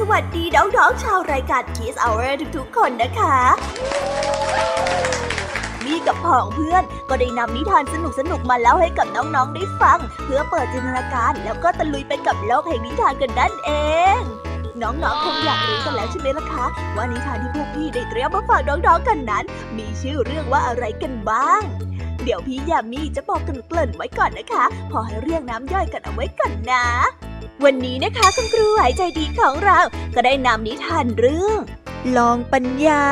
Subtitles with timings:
[0.00, 3.38] สวัสดีน้องๆชาวรายการ Kiss Hour ทุกๆคนนะคะ
[5.84, 7.94] มีกับผองเพื่อนก็ได้นำนิทานส
[8.30, 13.70] นุกๆมาเล่าให้กับน้องๆได้ฟัง เพื่อเปิดจินตนาการแล้วก็ตะลุยไปกับโลกแห่งนิทานกันนั่นเอ
[14.18, 14.20] ง
[14.82, 16.64] น้องๆคงอยากรู้กันแล้วใช่ไหมล่ะคะ
[16.96, 19.44] ว่านิทานที่พวกพี่ได้เตรียมมาฝากน้องๆกันนั้น
[19.76, 21.62] มีชื่อเรื่องว่าอะไรกันบ้าง
[22.24, 26.84] เดี๋ยวพี่ยามีจะบอกกันเกริ่นไว้ก่อนนะคะ พอให้เรียกน้ำย่อยกันเอาไว้ก่อนนะ
[27.64, 29.78] วันนี้นะคะคุณครูหายใจดีของเรา
[30.14, 31.58] ก็ได้นำนิทานเรื่อง
[32.16, 33.06] ลองปัญญา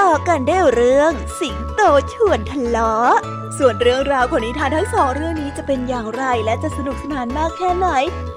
[0.00, 1.80] ต่อกันได้เรื่องสิงโต
[2.12, 3.12] ชวนทะเลาะ
[3.58, 7.88] ส่วนเรื่องราวของนิทานทั้งสองเรื่องนี้จะเป็นอย่างไรและจะสนุกสนานมากแค่ไหน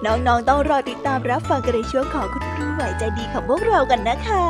[0.05, 4.45] น้องๆต้องรอติดตามรับฟังกันในช่วงของคุณครูหายใจดีของพวกเรากันนะคะ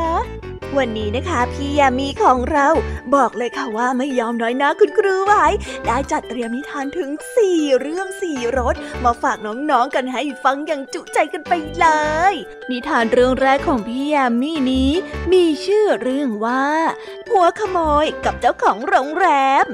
[0.77, 2.67] วันนี้นะคะพี่ยามีของเรา
[3.15, 5.45] บอกเลยค่ะว่าไม่ยอมน้อยนะคุณครูไว้
[5.85, 7.09] ได้จัดเตรียมนิทานถึง
[7.45, 11.87] 4 เรื่อง 4รสมาฝากน้องๆกันให้ฟังอย่างจุใจกันไปเล
[12.31, 12.33] ย
[12.71, 14.91] นิทานเรื่องแรกของพี่ยามีนี้
[15.31, 16.67] มีชื่อเรื่องว่า
[17.31, 19.27] หัวขโมยกับเจ้าของโรงแร
[19.63, 19.65] ม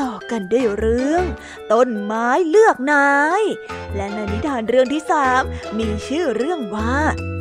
[0.00, 1.24] ต่อกันด้วยเรื่อง
[1.72, 3.42] ต้นไม้เลือกนาย
[3.96, 5.42] และในนิทานเรื่องที่สาม
[5.78, 6.96] มีชื่อเรื่องว่า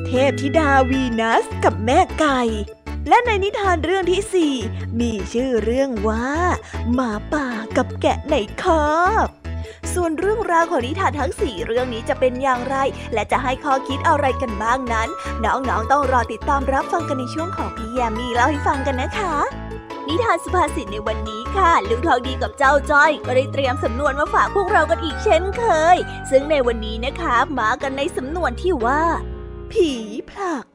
[0.06, 2.42] เทพธิดาวีนัสกับแม่ไก่
[3.08, 4.56] และในนิทานเรื่องที่สี่
[5.00, 6.28] มีชื่อเรื่องว่า
[6.94, 8.88] หมาป่ากับแกะในคอ
[9.26, 9.28] ก
[9.94, 12.76] ส่วนเรื่องราวของนิทานทั้งสี่เรื่องนี้จะเป็นอย่างไร
[13.14, 15.10] และจะให้ข้อคิดอะไรกันบ้างนั้น
[15.44, 19.36] น้องๆต้องรอติดตามรับฟังกันในช่วงของพี่แยมมีเล่าให้ฟังกันนะคะ
[20.08, 25.64] นิทานสุภาษิตในวันนี้ค่ะลุงทองดีกับเจ้าจ้อยก็ได้เตรียมสำนวนมาฝากพวกเรากันอีกเช่นเค
[25.96, 25.98] ย
[26.30, 29.02] ซึ่งในวันนี้นะคะมากันในสำนวนที่ว่า
[29.72, 29.90] ผี
[30.30, 30.75] ผลัก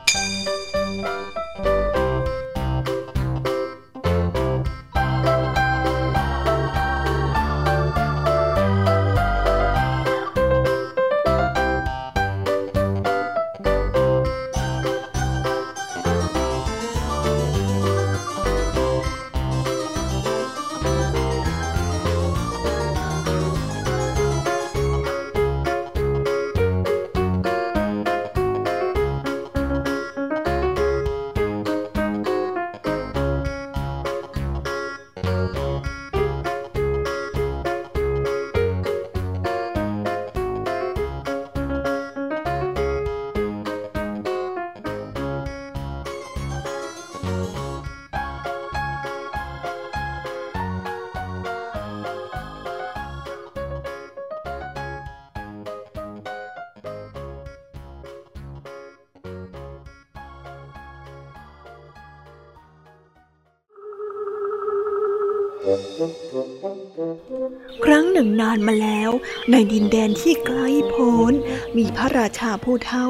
[67.85, 69.11] ครั้งหนึ่งนานมาแล้ว
[69.51, 70.59] ในดินแดนที่ไกล
[70.89, 71.33] โพ้น
[71.77, 73.07] มีพระราชาผู้เฒ่า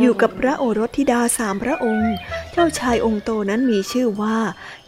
[0.00, 2.14] อยู่กับพระโอรสธิดาสามพระองค์
[2.52, 4.36] เจ้าชายองค์โตนั้นมีชื่อว่า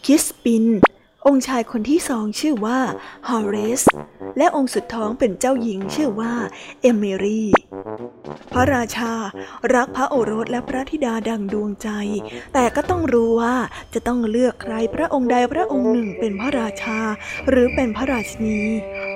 [0.05, 0.65] คิสปิน
[1.27, 2.79] องค์ชายคนที่สองชื่อว่า
[3.29, 3.83] ฮอเรส
[4.37, 6.33] และองค์สุดท้องเป็นเจ้าหญิงชื่อว่า
[6.81, 7.43] เอมิรี
[8.53, 9.13] พระราชา
[9.73, 11.89] รักพระโอรสและพระธิดาดังดวงใจ
[12.53, 13.55] แต่ก็ต้องรู้ว่า
[13.93, 16.99] จะต้องเลือกใครพระองค์ใดพระองค์หนึ่งเป็นพระราชา
[17.49, 18.61] หรือเป็นพระราชนี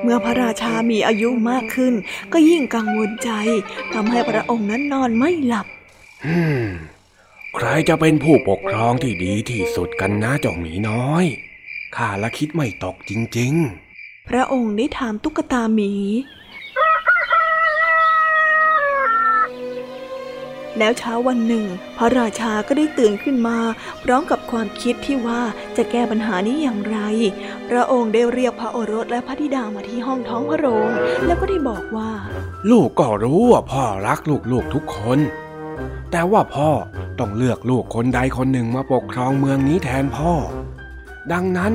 [0.03, 1.93] เมื่อพระราชามีอายุมากขึ้น
[2.33, 3.31] ก็ยิ่งกังวลใจ
[3.93, 5.67] ทำให้พระองค์นั้นนอนไม่หลับ
[7.55, 11.25] ใครจะเป็นผู้ปกครองที่ดีที่สุดกันนะเจ้าหมีน้อย
[11.95, 13.53] ข้าละคิดไม่ตกจริง
[13.91, 15.91] ๆ พระองค์ได้ถามตุ๊กตาหมี
[20.81, 21.65] แล้วเช้าวันหนึ่ง
[21.97, 23.57] พระราชาก็ได้ตื่นขึ้นมา
[24.03, 25.41] พร้อมกับความคิดที่ว่า
[25.77, 26.97] จะแก้ปัญหานี้อย่างไร
[27.69, 30.89] พระองค์ได้เรียกพระโอรสและพระธิดามาที่ห้องท้องพระโรง
[31.25, 32.11] แล้วก็ได้บอกว่า
[32.71, 34.19] ลูกก็รู้ว่าพ่อรัก
[34.51, 35.19] ลูกๆทุกคน
[36.11, 36.69] แต่ว่าพ่อ
[37.19, 40.33] ต้องเลือกลูกคนใดคนหนึ่งมาปกครองเมืองนี้แทนพ่อ
[41.31, 41.73] ดังนั้น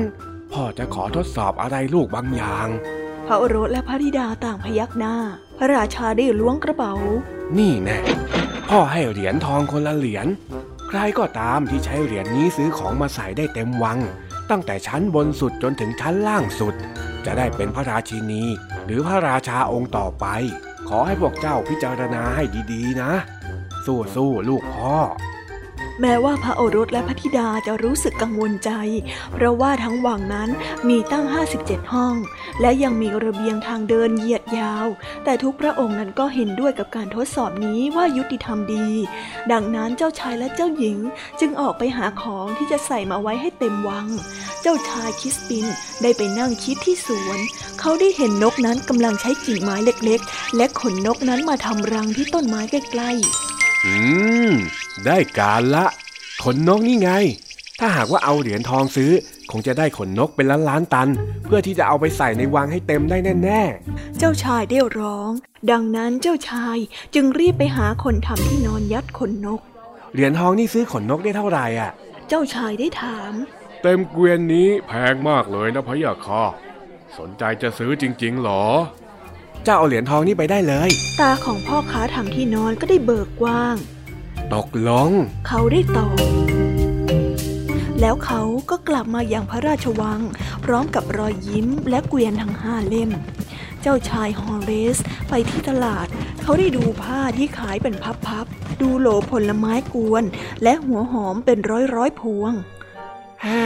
[0.53, 2.67] พ่อจะขอทดสอบอะไรลูกบางอย่าง
[3.27, 5.15] พระโอรสและพระธิดาต่างพยักหน้า
[5.57, 6.93] พระราชาได้ล้วงกระเป๋า
[7.57, 7.99] นี่แน่
[8.69, 10.27] พ่อให้เหรียญทองคนละเหรียญ
[10.87, 13.99] ใครก็ตามที่ใช้เหรียญนนี้ซื้อของมาใส่ได้เต็มวัง
[14.49, 16.75] ตั้งแต่ชั้นบนสุดจนถึงชั้นล่างสุด
[17.25, 18.43] จะได้เป็นพระราชินี
[18.85, 20.25] หรือพระราชาองค์ต่อไป
[20.89, 22.43] ขอให้พวกเจ้าพิจารณาให้
[22.73, 23.11] ดีๆนะ
[23.85, 24.95] สู้ๆลูกพ่อ
[26.01, 28.71] แม้ว่าพระโอรสและพระธิดาจะรู้สึกกังวลใจ
[29.33, 30.49] เพราะว่าทั้งวังนั้น
[30.89, 31.25] มีตั้ง
[31.59, 32.15] 57 ห้อง
[32.61, 34.87] และยังมีระเบียงทางเดินเหยียดยาว
[35.23, 38.87] แต่ทุกพระองค์นั้นก็เห็นด้วยกับการทดสอบนี้ว่ายุติธรรมดี
[39.51, 40.97] ดังนั้นเจ้าชายและเจ้าหญิง
[41.39, 44.07] จึงออกไปหาของที่จะใส่มาไว้ให้เต็มวัง
[44.61, 45.65] เจ้าชายคิสปิน
[46.01, 47.39] ได้ไปนั่งคิดที่สวน
[47.79, 53.95] เขาได้เห็นนกนั้นกำลังใช้กิ่งไม้เล็กๆ และขนนกนั้นมาทำรังที่ต้นไม้ใกล้ๆอื
[54.51, 54.53] ม
[55.05, 55.85] ได้การละ
[56.43, 57.11] ขนนกนี่ไง
[57.79, 59.11] ถ้าหากว่าเอาเหรียญทองซื้อ
[59.51, 61.09] คงจะได้ขนนกเป็นล้านล้านตัน
[61.45, 65.31] เพื่อที่จะเอาไปใส่ในวังให้เต็มได้แน่ๆ เจ้าชายได้ร้อง
[65.71, 66.77] ดังนั้นเจ้าชาย
[67.15, 69.59] จึงรีบไปหาคนทำที่นอนยัดขนนก
[70.13, 71.91] เหรียญทองนี่ซื้อขนนกได้เท่าไหร่อะ
[72.27, 73.33] เจ้าชายได้ถาม
[73.83, 76.43] เต็มเกวียนนี้แพงมากเลยนะพะยะค่ะ
[77.17, 78.63] สนใจจะซื้อจริงๆหรอ
[79.63, 80.89] เจ้าเอาเหรียญทองนี่ไปได้เลย
[81.19, 83.75] ตาของพ่อค้าทำที่นอนก็ได้เบิกกว้าง
[84.55, 85.11] ตกลง
[85.47, 86.17] เขาได้ตอบ
[88.01, 90.21] แล้วเขาก็กลับมาอย่างพระราชวัง
[90.65, 93.11] พร้อมกับรอยยิ้มและเกวียนทั้งห้าเล่ม
[93.81, 94.97] เจ้าชายฮอเรส
[95.29, 96.07] ไปที่ตลาด
[96.41, 97.95] เขาได้ดูผ้าที่ขายเป็น
[98.27, 100.23] พับๆ ดูโหลผลไม้กวน
[100.63, 102.51] และหัวหอมเป็นร้อยร้อยพวง
[103.45, 103.65] ฮ้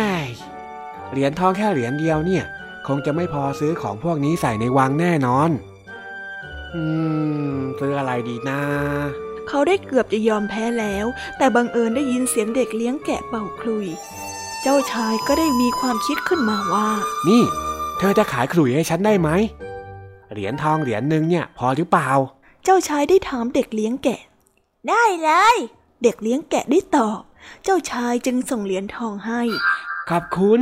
[1.12, 2.44] เหรียญทองแค่เหรียญเดียวเนี่ย
[2.88, 5.50] คงจะไม่พอซื้อของพวกนี้ใส่ในวังแน่นอน
[6.76, 6.84] อื
[7.54, 8.62] มซื้ออะไรดีนะ
[9.54, 11.06] เขาได้เกือบจะยอมแพ้แล้ว
[11.38, 13.88] แต่บังเอิญได้ยินเสียงเด็กเลี้ยงแกะเป่าคลุย
[14.62, 16.88] เจ้าชายก็ได้มีความคิดขึ้นมาว่า
[17.28, 17.44] นี่
[17.98, 19.30] เธอจะขายขลุ่ยให้ฉันได้ไหม
[20.32, 22.10] เหรียญทองเหรียญหนึ่งเนี่ย พอหรือเปล่า
[22.64, 24.22] เจ้าชายได้ถามเด็กเลี้ยงแกะ
[24.90, 25.58] ได้เลย
[26.04, 27.22] เด็กเลี้ยงแกะได้ตอบ
[27.64, 29.42] เจ้าชายจึงส่งเหรียญทองให้
[30.10, 30.62] ขอบคุณ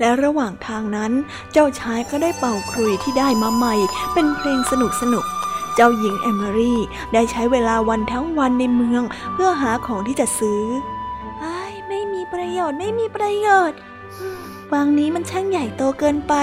[0.00, 1.12] และระหว่างทางนั้น
[1.52, 3.74] เจ้าชายก็ได้เป่าครุยที่ได้มาใหม่
[4.12, 5.26] เป็นเพลงสนุกสนุก
[5.74, 6.80] เจ้าหญิงแอมเบอรี่
[7.12, 10.64] ได้ใช้เวลาวันทั้งวันในเมืองเพื่อหาของที่จะซื้อ
[11.40, 11.58] ไอ้
[11.88, 13.78] ไม่มีประโยชน์ไม่มีประโยชน์
[14.72, 16.34] วังนี้มันช่างใหญ่โตเกินไป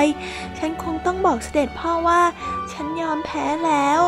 [0.57, 2.21] ฉันคงต้องบอกเสด็จพ่อว่า
[2.71, 4.01] ฉันยอมแพ้แล้ว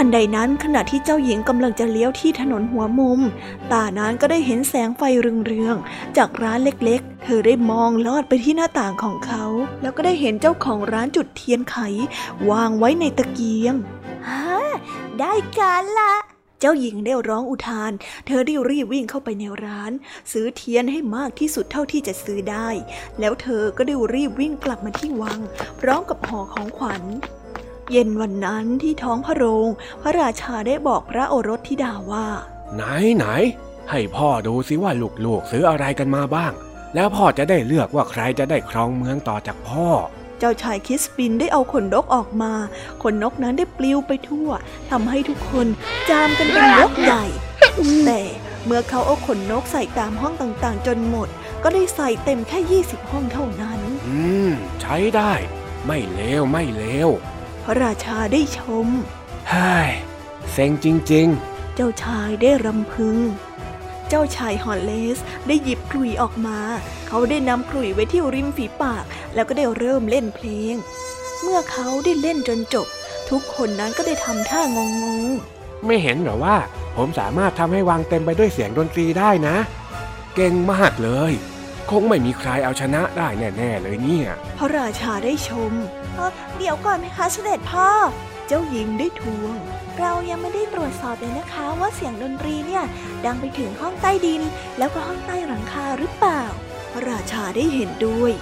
[0.00, 3.20] ทันใดนั้นขณะที่เจ้าหญิงกำลังจะเลี้ยวที่ถนนหัวมุม
[3.72, 9.44] ตานั้นก็ได้เห็นแสงไฟเรืองๆจากร้านเล็กๆ เธอได้มองลอดไปที่หน้าต่างของเขา
[9.82, 11.76] แล้วก็ได้เห็นเจ้าของร้านจุดเทียนไข
[12.50, 13.74] วางไว้ในตะเกียง
[14.28, 14.44] ฮ่า
[15.18, 16.14] ได้การละ
[16.60, 17.92] เจ้าหญิงได้ร้องอุทาน
[18.26, 19.92] เธอได้รีบวิ่งเข้าไปในร้าน
[20.32, 22.68] ซื้อเทียนให้มากที่สุดเท่าที่จะซื้อได้
[23.20, 25.38] แล้วเธอก็ได้รีบวิ่งกลับมาที่วัง
[25.80, 27.04] พร้อมกับห่อของขวัญ
[27.92, 29.68] เย็นวันนั้นที่ท้องพระโรง
[30.02, 32.26] พระราชาได้บอกพระโอรสธิดาว่า
[32.74, 32.82] ไหน
[33.16, 33.26] ไหน
[33.90, 34.92] ให้พ่อดูสิว่า
[35.24, 36.52] ลูกๆซื้ออะไรกันมาบ้าง
[36.94, 39.88] แล้วพ่อจะได้เลือกว่าใครจะได้ครองเมืองต่อจากพ่อ
[40.38, 42.52] เจ้าชายคิสปินได้เอาขนนกออกมา
[43.02, 44.50] ขนนกนั้นได้ปลิวไปทั่ว
[44.90, 45.66] ทำให้ทุกคน
[46.10, 47.24] จามกันเป็นนกใหญ่
[48.06, 48.20] แต่
[48.64, 51.28] เมื่อเขาเอาขนนกใส่ตามห้องต่างๆ จนหมด
[51.62, 54.16] ก็ได้ใส่เต็มแค่ 20 ห้องเท่านั้น อื
[54.48, 55.32] ม ใช้ได้
[55.86, 57.37] ไม่เลวไม่เลวพ
[57.68, 58.86] ระราชาได้ชม
[59.50, 59.90] เฮ้ย
[60.52, 61.28] เซ็งจริง
[61.74, 63.16] เจ้าชายได้รำพึง
[64.08, 66.58] เจ้าชายฮอลเลสได้หยิบกลุยออกมา
[67.08, 70.74] เขาได้นำกลุยไว้ที่ริมฝีปาก แล้วก็ได้เริ่มเล่นเพลง
[71.42, 72.86] เมื่อเขาได้เล่นจนจบ
[73.30, 76.56] ทุกคนนั้นก็ได้ทำท่างงงๆไม่เห็นเหรอว่า
[76.96, 79.56] ผมสามารถทำให้วังเต็มไปด้วยเสียงดนตรีได้นะ
[80.34, 81.32] เก่งมากเลย
[81.90, 85.72] คงไม่มีใครเอาชนะได้แน่ๆเลยเนี่ยๆพระราชาได้ชม
[86.14, 87.88] เอ่อเดี๋ยวก่อนไหมคะเสด็จพ่อ
[88.46, 89.54] เจ้าหญิงได้ทวง
[89.98, 92.84] เรายังไม่ได้ตรวจสอบเลยนะคะ ว่าเสียงดนตรีเนี่ย
[93.24, 94.42] ดังไปถึงห้องใต้ดิน
[94.78, 96.42] แล้วก็ห้องใต้หลังคาหรือเปล่า
[96.92, 98.32] พระราชาได้เห็นด้วย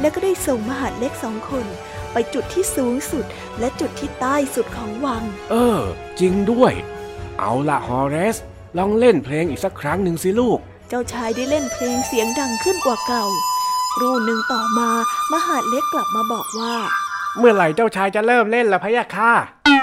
[0.00, 1.66] และก็ได้ส่งมหาดเล็กสองคน
[2.12, 3.24] ไปจุดที่สูงสุด
[3.58, 5.80] และจุดที่ใต้สุดของวัง เออ
[6.20, 6.72] จริงด้วย
[7.38, 8.36] เอาละฮอเรส
[8.78, 13.24] ลองเล่นเพลงอีกสักครั้งหนึ่งสิลูกเจ้าชายได้เล่นเพลงเสียงดังขึ้นกว่าเก่า
[13.94, 14.90] ครู่หนึ่งต่อมา
[15.32, 16.74] มหาดเล็กกลับมาบอกว่า
[17.38, 19.32] เมื่อไหร่เจ้าชายจะเริ่มเล่นละพะยะค่ะ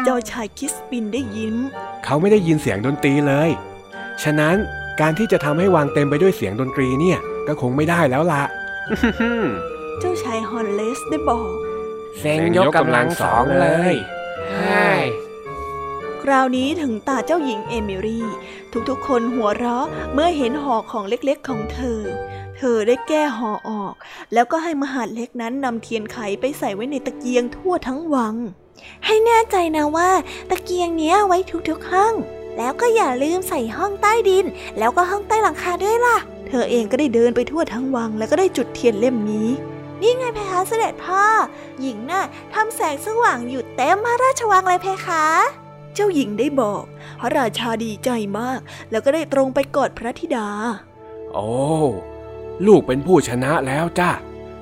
[0.03, 1.55] เจ้าชายคิสปินได้ยิ้ม
[2.05, 3.49] เขาไม่ได้ยินเสียงดนตรีเลย
[4.23, 4.55] ฉะนั้น
[5.01, 8.43] การที่จะทำให้วางเต็มไปด้วยเสียงดนตรีเนี่ย ก็คงไม่ได้แล้วละ
[9.99, 11.49] เจ้าชายฮอนเลสได้บอก
[12.19, 13.93] เซ็งยกกำลังสองเลย
[14.51, 14.89] ใช่
[16.23, 18.27] คราวนี้ถึงตาเจ้าหญิงเอมิรี่
[18.89, 22.01] ทุกๆคนหัวเราะเมื่อเห็นห่อของเล็กๆของเธอ
[22.57, 23.93] เธอได้แก้ห่อออก
[24.33, 28.35] แล้วก็ให้มหาดเล็กนั้นนำเทียนไขไปใส่ไว้ในตะเกียงทั่วทั้งวัง
[29.05, 30.09] ให้แน่ใจนะว่า
[30.49, 31.37] ตะเกียงเนี้ยไว้
[31.69, 32.13] ทุกๆห้อง
[32.57, 34.45] แล้วก็อย่าลืมใส่ห้องใต้ดิน
[34.77, 39.49] แล้วก็ห้องใต้หลังคาด้วยล่ะ เธอเองก็ได้เดินไปทั่วทั้งวัง แล้วก็ได้จุดเทียนเล่มนี้
[40.01, 41.23] นี่ไงเพคะเสด็จพ่อ
[41.81, 45.62] หญิงน่ะทำแสงสว่างอยู่เต็มพระราชวังเลยเพคะ
[45.93, 46.83] เจ้าหญิงได้บอก
[47.19, 48.09] พระราชาดีใจ
[48.39, 48.59] มาก
[48.91, 50.47] แล้วก็ได้ตรงไปกอดพระธิดา
[51.33, 51.49] โอ้
[52.65, 54.11] ลูกเป็นผู้ชนะแล้วจ้ะ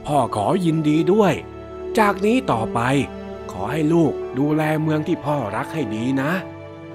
[0.05, 1.33] พ่อขอยินดีด้วย
[1.99, 2.79] จากนี้ต่อไป
[3.51, 6.31] ขอให้ลูกดูแลเมืองที่พ่อรักให้ดีนะ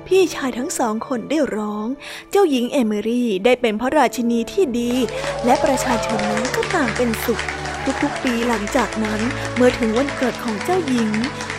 [0.07, 1.87] พี่ชายทั้งสองคนได้ร้อง
[2.31, 4.93] เจ้าหญิงเอมิรี่ได้เป็นพระราชินีที่ดี
[5.45, 7.41] และประชาชนนั้นก็ต่างเป็นสุข
[8.03, 9.21] ทุกๆ ปีหลังจากนั้น
[9.55, 11.11] เมื่อถึงวันเกิดของเจ้าหญิง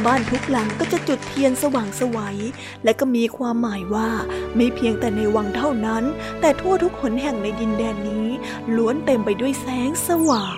[0.05, 2.37] บ้านทุกหลังก็จะจุดเทียนสว่างไสวัย
[2.83, 4.09] และก็มีความหมายว่า
[4.55, 6.03] ไม่เพียงแต่ในวังเท่านั้น
[6.41, 8.27] แต่ทั่วทุกหนแห่งในดินแดนนี้
[8.75, 10.57] ล้วนเต็มไปด้วยแสงสว่าง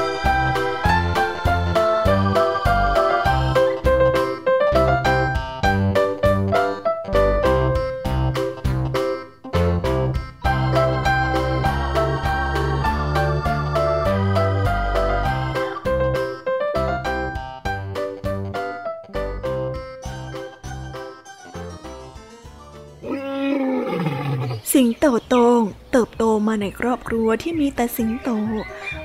[26.79, 28.29] ครอบครัวที่มีแต่สิงโต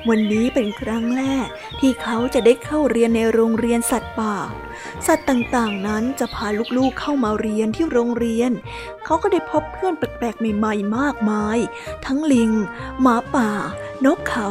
[0.08, 1.46] วันนี้เป็นครั้งแรก
[1.80, 4.37] ที่เขาจะได้เข้าเรียนในโรงเรียนสัตว์ป่า
[5.06, 6.46] สัตว์ต่างๆ นั้นจะพา
[6.76, 8.50] ลูกๆเข้ามาเรียนที่โรงเรียน
[9.04, 11.58] เขาก็ได้พบเพื่อนแปลกๆ ใหม่ๆ มากมาย
[12.06, 12.50] ทั้งลิง
[13.02, 13.50] หมาป่า
[14.04, 14.50] นกเขา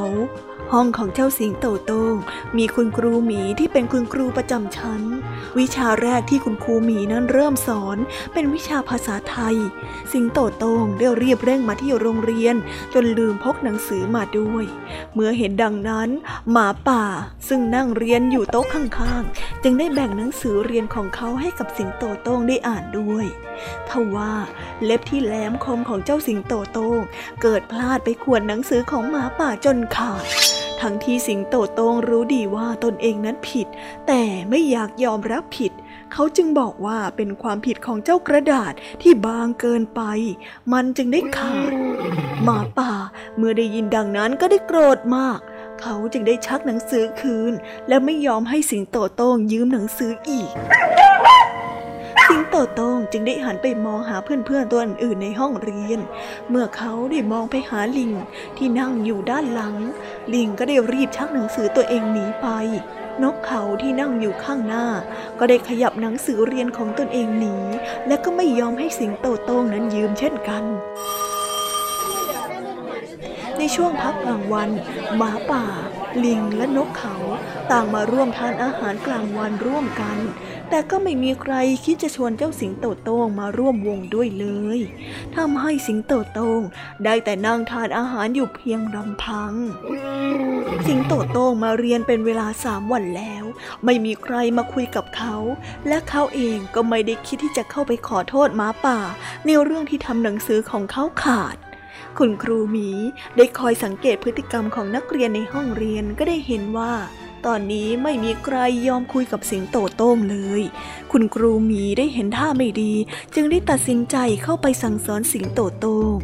[0.74, 2.16] ห้องของเจ้าสิงโตโตง
[2.58, 5.02] มีคุณครูหมีที่เป็นคุณครูประจำชั้น
[5.60, 7.98] วิชาแรกที่คุณครูหมีนั้นเริ่มสอน
[8.34, 9.58] เป็นวิชาภาษาไทย
[10.12, 12.56] สิงโตโตงได้รีบเร่งมาที่โรงเรียน
[12.94, 14.66] จนลืมพกหนังสือมาด้วย
[15.14, 16.10] เมื่อเห็นดังนั้น
[16.52, 17.04] หมาป่า
[17.48, 23.26] ซึ่งนั่งเรียนอยู่โต๊ะข้างๆ จึงได้แบ่งหนังสือเรียนของเขาให้กับสิงโตโตงได้อ่านด้วย
[23.90, 24.34] ทว่า
[24.84, 27.02] เล็บที่แหลมคมของเจ้าสิงโตโตง
[27.42, 30.26] เกิดพลาดไปขวนหนังสือของหมาป่าจนขาด
[30.82, 33.68] ทั้งที่สิงโตโต้งรู้ดีว่าตนเองนั้นผิด
[34.08, 35.72] แต่ไม่อยากยอมรับผิด
[36.14, 40.02] เขาจึงบอกว่าเป็นความผิดของเจ้ากระดาษที่บางเกินไป
[40.74, 41.72] มันจึงได้ขาด
[42.44, 42.94] หมาป่า
[43.38, 45.40] เมื่อได้ยินดังนั้นก็ได้โกรธมาก
[45.82, 47.54] เขาจึงได้ชักหนังสือคืน
[47.88, 50.52] และไม่ยอมให้สิงโตโต้งยืมหนังสืออีก
[52.30, 56.00] สิงโตโต้งจึงได้หันไปมองหาเพื่อนๆตัวอื่นในห้องเรียน
[56.50, 58.12] เมื่อเขาได้มองไปหาลิง
[58.58, 59.76] ที่นั่งอยู่ด้านหลัง
[60.34, 62.48] ลิงก็ได้รีบชักหนังสือตัวเองหนีไป
[63.24, 64.86] นกเขาที่นั่งอยู่ข้างหน้า
[65.40, 67.56] ก็ได้ขยับหนังสือเรียนของตนเองหนี
[68.08, 70.64] และก็ไม่ยอมให้สิงโตโต้งนั้นยืมเช่นกัน
[73.58, 74.70] ในช่วงพักกลางวัน
[75.18, 75.66] หมาป่า
[76.26, 77.16] ลิงและนกเขา
[77.72, 80.18] ต่างมาร่วมทานอาหารกลางวันร่วมกัน
[80.70, 81.54] แต่ก็ไม่มีใคร
[81.86, 84.48] คิดจะชวนเจ้าสิงโตโต้งมาร่วมวงด้วยเล
[84.78, 84.80] ย
[85.36, 86.62] ทำให้สิงโตโต้ง
[87.04, 89.54] ได้แต่นั่งทานอาหารอยู่เพียงลำพัง
[90.88, 93.44] สิงโตโต้งมาเรียนเป็นเวลาสามวันแล้ว
[93.86, 95.36] ไม่มีใครมาคุยกับเขา
[95.88, 99.00] และเขาเองก็ไม่ได้คิดที่จะเข้าไปขอโทษหมาป่า
[99.46, 101.58] ในเรื่องที่ทำหนังสือของเขาขาด
[102.18, 102.90] คุณครูหมี
[103.38, 106.94] ได้คอยสังเกตพฤติกรรมของนักเรียนในห้องเรียนก็ได้เห็นว่า
[107.46, 110.62] ตอนนี้ไม่มีใครยอมคุยกับสิงโตโต้งเลย
[111.12, 112.94] คุณครูหมีได้เห็นท่าไม่ดี
[113.36, 116.16] จึงได้ตัดสินใจเข้าไปสั่งสอนสิงโตโต้ง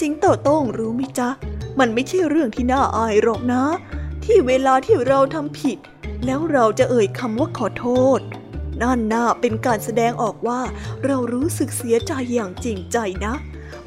[0.00, 1.28] สิงโตโต้งรู้มิจ๊ะ
[1.78, 3.64] มันไม่ใช่เรื่องที่น่าอายหรอกนะ
[4.24, 5.78] ที่เวลาที่เราทำผิด
[6.24, 7.86] แล้วเราจะเอ่ยคำว่าขอโท
[8.18, 8.20] ษ
[8.82, 10.60] นั่นน่าเป็นการแสดงออกว่า
[11.04, 13.34] เรารู้สึกเสียใจอย่างจริงใจนะ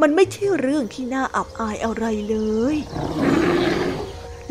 [0.02, 2.36] มันไม่ใช่เรื่องที่น่าอับอายอะไรเล
[2.74, 2.76] ย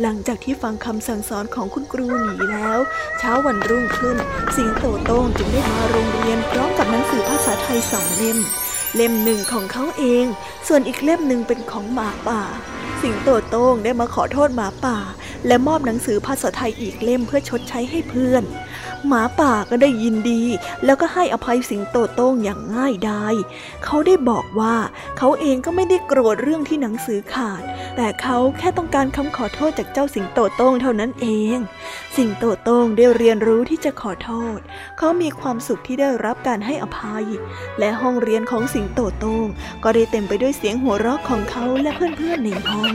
[0.03, 2.79] หลังจากที่ฟังคำสั่งสอนของคุณครูหนีแล้ว
[3.19, 4.17] เช้าวันรุ่งขึ้น
[4.57, 8.39] สิงโตโต้งจึงได้มาโรงเรียนพร้อมกับหนังสือภาษาไทยสองเล่ม
[8.97, 10.27] เล่มหนึ่งของเขาเอง
[10.69, 12.43] ส่วนอีกเล่มหนึ่งเป็นของหมาป่า
[13.03, 14.99] สิงโตโต้งได้มาขอโทษหมาป่า
[15.47, 18.43] และมอบหนังสือภาษาไทยอีกเล่มเพื่อชดใช้ให้เพื่อน
[19.09, 20.43] หมาป่าก็ได้ยินดี
[20.85, 23.35] แล้วก็ให้อภัยสิงโตโต้งอย่างง่ายดาย
[23.85, 24.77] เขาได้บอกว่า
[25.19, 27.63] เขาเองก็ไม่ได้โกรธเรื่องที่หนังสือขาด
[27.97, 31.57] แต่เขาแค่ต้องการคำขอโทษจากเจ้าสิงโตโต้งเท่านั้นเอง
[32.17, 34.59] สิงโตโต้งได้เรียนรู้ที่จะขอโทษ
[34.99, 37.27] เขามีความสุขที่ได้รับการให้อภัย
[37.79, 39.47] และห้องเรียนของสิงโตโต้ง
[39.85, 42.95] ก็ได้เต็มไปด้วยเสียงหัวเราะของเขาและเพื่อนๆในห้อง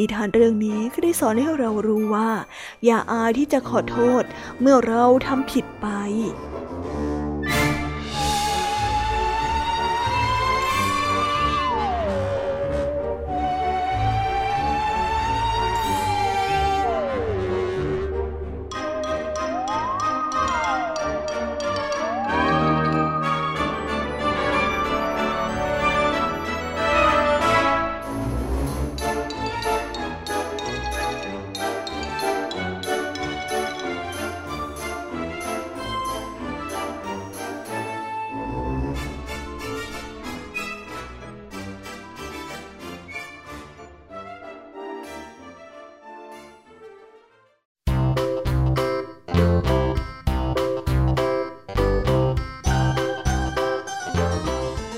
[0.00, 2.30] นิทานเรื่องนี้ก็ได้สอนให้เรารู้ว่า
[2.84, 4.24] อย่าอายที่จะขอโทษ
[4.60, 5.86] เมื่อเราทำผิดไป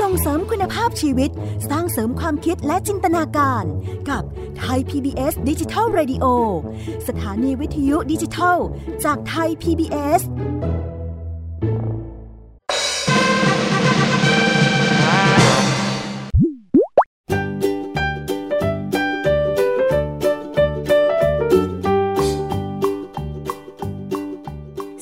[0.00, 1.30] ส่งเสริมคุณภาพชีวิต
[1.70, 3.64] สร้างเสริมความคิดและจินตนาการ
[4.10, 4.22] กับ
[4.58, 6.24] ไทย PBS ดิจิทัล Radio
[7.08, 8.58] สถานีวิทยุดิจิทัล
[9.04, 10.20] จากไทย PBS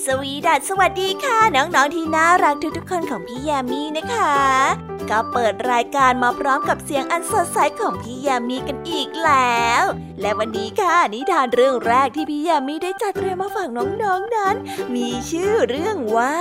[0.04, 9.84] สวีดัสสวัสดีค่ะ น้องๆที่น่ารักทุกๆคนของพี่ยามีนะคะ ก็เปิดรายการมาพร้อมกับเสียงอันสดใสของพี่ยามีกันอีกแล้ว
[10.20, 14.56] และวันนี้ค่ะนิทานเรื่องแรกที่พี่ยามีได้จัดเตรียมมาฝากน้องๆนนั้น
[14.94, 16.36] มีชื่อเรื่องว่า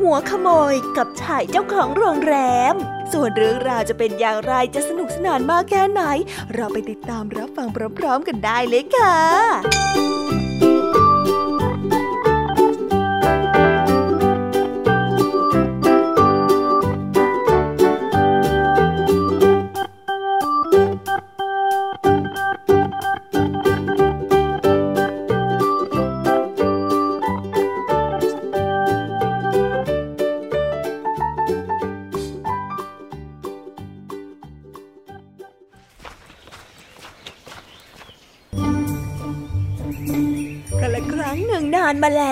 [0.00, 2.36] หัวขโมยกับชายเจ้าของโรงแร
[2.72, 2.74] ม
[3.12, 6.02] ส่วนเรื่องราวจะเป็นอย่างไรจะสนุกสนานมากแค่ไหน
[6.54, 10.27] เราไปติดตามรับฟังพร้อมๆกันได้เลยค่ะ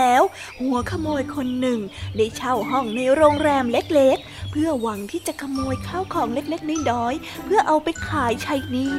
[0.06, 0.22] แล้ว
[0.60, 1.80] หัวขโมยคนหนึ่ง
[2.16, 8.96] ได้เช่าห้องในโรงแรมเล็กๆ เพื่อหวังที่จะขโมยข้าวของเล็กๆน้อยๆเพื่อเอาไปขายใช้หนี้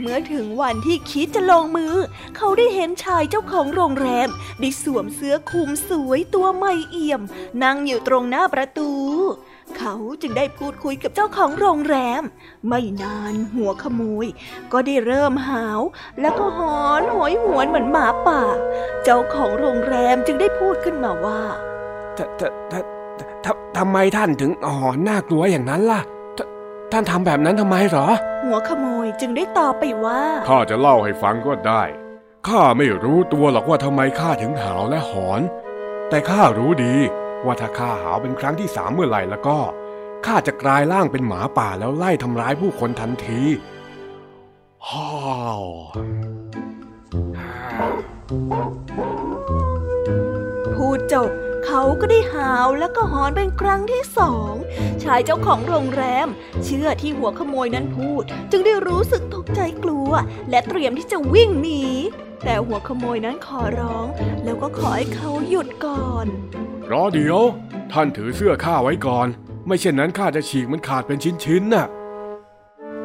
[0.00, 1.94] เมื่อถึงวันที่คิดจะลงมือ
[2.36, 4.28] เขาได้เห็นชายเจ้าของโรงแรม
[4.60, 7.22] ได้สวมเสื้อคลุมสวยตัวไม่เอี่ยม
[7.62, 8.90] นั่งอยู่ตรงหน้าประตู
[9.76, 12.22] เขาจึงได้พูดคุยกับเจ้าของโรงแรม
[12.68, 14.26] ไม่นานหัวขโมย
[14.72, 15.80] ก็ได้เริ่มหาว
[16.20, 18.42] แล้วก็หอนหอยหวนเหมือนหมาป่า
[19.04, 21.40] เจ้าของโรงแรมจึงได้พูดขึ้นมาว่า
[23.78, 26.00] ทำไมท่านถึงหอนน่ากลัวอย่างนั้นล่ะ
[26.92, 28.08] ท่านทำแบบนั้นทำไมหรอ
[28.44, 31.82] หัวขโมยจึงได้ตอบไปว่าข้าจะเล่าให้ฟังก็ได้
[32.48, 35.40] ข้าไม่รู้ตัวหรอกว่าทำไมข้าถึงหาวและหอน
[36.08, 36.94] แต่ข้ารู้ดี
[37.44, 39.58] ว่าถ้าข้าหาวเป็นครั้งที่สามเมื่อไหร่แล้วก็
[40.26, 43.42] ข้าจะกลายร่างเป็นหมาป่าแล้วไล่ทำร้ายผู้คนทันที
[44.88, 45.10] ฮ่า
[45.60, 45.64] ว
[50.74, 51.30] พูดจบ
[51.66, 54.52] เขาก็ได้หาวแล้วก็หอนเป็นครั้งที่สอง
[55.02, 56.28] ชายเจ้าของโรงแรม
[56.64, 60.10] เชื่อที่หัวขโมยนั้นพูด จึงได้รู้สึกตกใจกลัว
[60.50, 61.84] และเตรียมที่จะวิ่งหนี
[62.44, 64.06] แต่หัวขโมยนั้นขอร้อง
[64.44, 66.26] แล้วก็ขอให้เขาหยุดก่อน
[66.90, 67.40] รอเดี๋ยว
[67.92, 69.26] ท่านถือเสื้อข้าไว้ก่อน
[69.66, 71.86] ไม่เช่นนั้นข้าจะฉีกมันขาดเป็นชิ้นๆน่ะ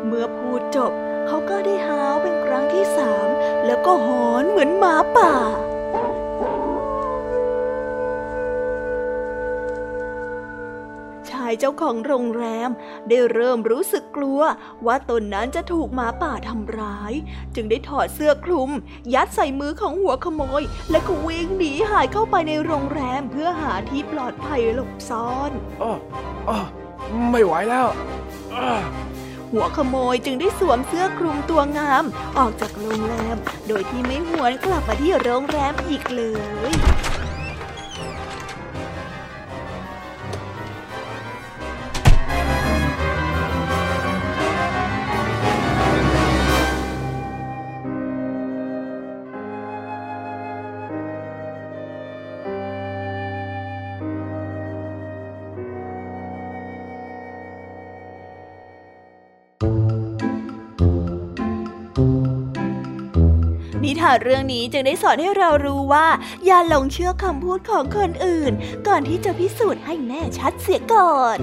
[0.05, 0.91] เมื่อพูดจบ
[1.27, 3.27] เขาก็ได้หาวเป็นครั้งที่สาม
[3.65, 12.69] แล้วก็หอนเหมือนหมาป่าายเจ้าของโรงแรม
[13.09, 14.41] ได้เริ่มรู้สึกกลัว
[14.85, 17.13] ว่าตนนั้นจะถูกหมาป่าทำร้าย
[17.55, 18.69] จึงได้ถอดเสื้อคลุม
[19.13, 20.61] ยัดใส่มือของหัวขโมย
[20.91, 25.51] และก็วิ่งหนีหายเข้าไปในโรงแรมเพื่อหาที่ปลอดภัยหลบซ่อน
[25.83, 25.85] อ
[26.49, 26.53] อ
[27.31, 27.87] ไม่ไหวแล้ว
[29.51, 32.03] หัวขโมยจึงได้สวมเสื้อคลุมตัวงาม
[32.37, 33.37] ออกจากโรงแรม
[33.67, 36.23] โดยที่ไม่หวนกลับมาที่โรงแรมอีกเล
[36.69, 36.71] ย
[64.03, 66.07] ทานเรื่องนี้จึงได้สอนให้เรารู้ว่า
[66.45, 68.53] อย่าหลงเชื่อคำพูดของคนอื่น
[68.87, 71.37] ก่อนที่จะพิสูจน์ให้แน่ชัดเสียก่อน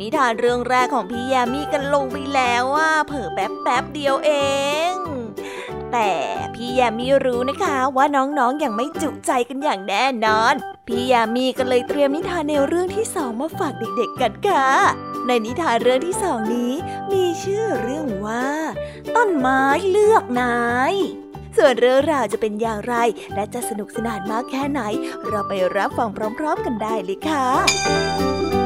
[0.00, 4.30] นิทานเรื่องแรกของพี่ยามีกันลงไปแล้วว่าเผิ่แป๊บแป๊บเดียวเอ
[4.92, 4.94] ง
[5.92, 6.10] แต่
[6.54, 10.54] พี่ยามีรู้นะคะว่าน้องๆออย่างไม่จุใจกันอย่างแน่นอน
[10.86, 14.68] พี่ยามีก็เลยเตรียมนิทานแนวเรื่องที่สองมาฝากเด็กๆกันค่ะ
[15.26, 16.72] ในนิทานเรื่องที่สองนี้
[17.12, 18.48] มีชื่อเรื่องว่า
[19.16, 20.58] ต้นไม้เลือกนา
[20.92, 20.94] ย
[21.56, 22.94] ส่วนเรื่องราวจะเป็นอย่างไร
[23.34, 24.80] และจะสนุกสนานมากแค่ไหน
[25.26, 26.08] เราไปรับฟัง
[26.38, 28.59] พร้อม ๆ กันได้เลยค่ะ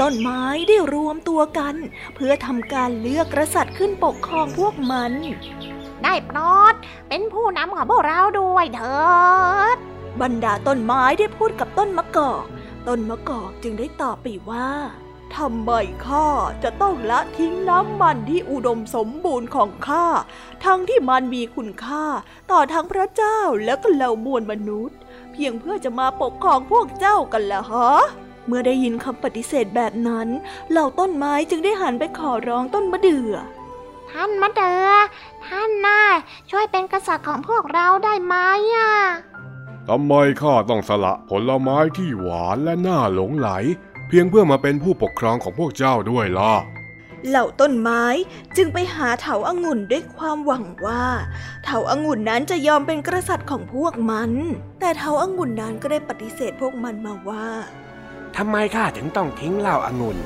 [0.00, 1.74] ต้นไม้ได้รวมตัวกัน
[2.14, 5.12] เพื่อทำการเลือกกษัตริย์ขึ้นปกครองพวกมัน
[6.02, 6.38] ได้โปร
[6.72, 6.74] ด
[7.08, 8.98] เป็นผู้นำของพวกเราด้วยเถิ
[9.74, 9.76] ด
[10.20, 12.44] บรรดาต้นไม้ได้พูดกับต้นมะกอก
[12.88, 14.68] ต้นมะกอกจึงได้ตอบไปว่า
[15.36, 15.70] ทำไม
[16.06, 16.28] ข้า
[16.62, 20.06] จะต้องละทิ้งน้ำมันที่อุดมสมบูรณ์ของข้า
[20.64, 22.04] ทั้งที่มันมีคุณค่า
[22.50, 24.98] ต่อทั้งพระเจ้าและก็เหล่ามวลมนุษย์
[25.32, 27.90] เพียงเพื่อจะมาปกครองพวกเจ้ากันละฮะ
[28.48, 30.28] เมื่อได้ยินคำปฏิเสธแบบนั้น
[30.70, 33.34] เหล่าต้นไม้จึงได้หันไปขอร้องต้นมะเดื่อ
[34.10, 34.88] ท่านมะเดือ
[35.46, 36.00] ท่านน่า
[36.50, 38.34] ช่วยเป็นกษัตริย์ของพวกเราได้ไหม
[38.74, 38.92] อะ
[39.88, 43.50] ทำไมข้าต้องสละผลไม้ที่หวานและน่าหลงไหล
[44.08, 46.54] เพียงเพื่อมาเป็นผู้ปกครองของพวกเจ้าด้วยล่ะ
[47.28, 48.04] เหล่าต้นไม้
[48.56, 51.04] จึงไปหาเถาอางุ่นด้วยความหวังว่า
[51.64, 54.30] เถาอางุ่นนั้นจะยอมเป็นกษัตริย์ของพวกมัน
[54.80, 57.48] แต่เถาอางุ่นนั้นก็ได้ปฏิเสธพวกมันมาว่า
[58.40, 60.18] ทำไมข้าถึงต้องทิ้งเหล้าอางุ่น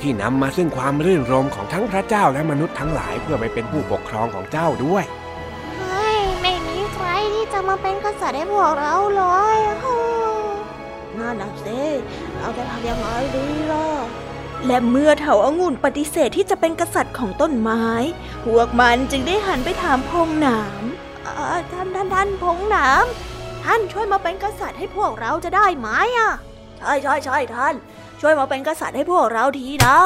[0.00, 5.04] ที่นำมาซึ่งความรื่นรมของทั้งพระเจ้าและมนุษย์ทั้งหลายเพื่อไปเป็นผู้ปกครองของเจ้าด้วย
[5.78, 9.24] เฮ้ยไม่มีใครที่จะมาเป็นกษัตริย์ให้พวกเราเล
[9.56, 9.58] ย
[11.18, 11.82] น่าหนักเซ่
[12.36, 13.06] เราจะทำยังไง
[13.36, 13.86] ดีล่ะ
[14.66, 17.84] และเมื่อเถาอางุ่นปฏิเสธที่จะเป็นกษัตริย์ของต้นไม้
[18.44, 20.82] พวกมันจึงได้หันไปถามพงหนาม
[21.72, 23.04] ท่านท่านท่านพงหนาม
[23.64, 26.32] ท่านช่วยมาเป็นกษัตริย์ให้พวกเราจะได้ไหมอะ
[26.80, 27.74] ใช่ใช่ใช่ท่าน
[28.20, 29.96] ช่วยมาเป็นกษัตริย์ให้พวกเราทีนะ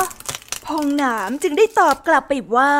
[0.67, 2.73] พองหนามจึงได้ตอบกลับไปว่า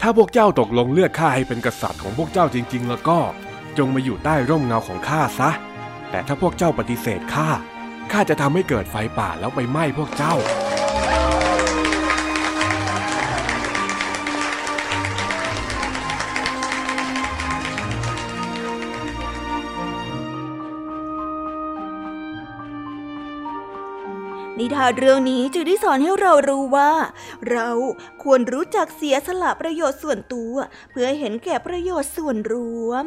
[0.00, 3.18] ถ้าพวกเจ้าตกลงเลือกข้าให้เป็นกษัตริย์ของพวกเจ้าจริง ๆ แล้วก็
[3.78, 5.50] จงมาอยู่ใต้ร่มเงาของข้าซะ
[6.10, 7.48] แต่ถ้าพวกเจ้าปฏิเสธข้า
[8.12, 10.34] ข้าจะทำให้เกิดไฟป่าแล้วไปไหม้พวกเจ้า
[24.60, 26.92] นิทานเรื่องนี้จึงได้สอนให้เรารู้ว่า
[27.50, 27.70] เรา
[28.22, 30.54] ควรรู้จักเสียสละประโยชน์ส่วนตัว
[30.90, 32.54] เพื่อเห็นแก่ประโยชน์ส่วนร
[32.88, 33.06] วม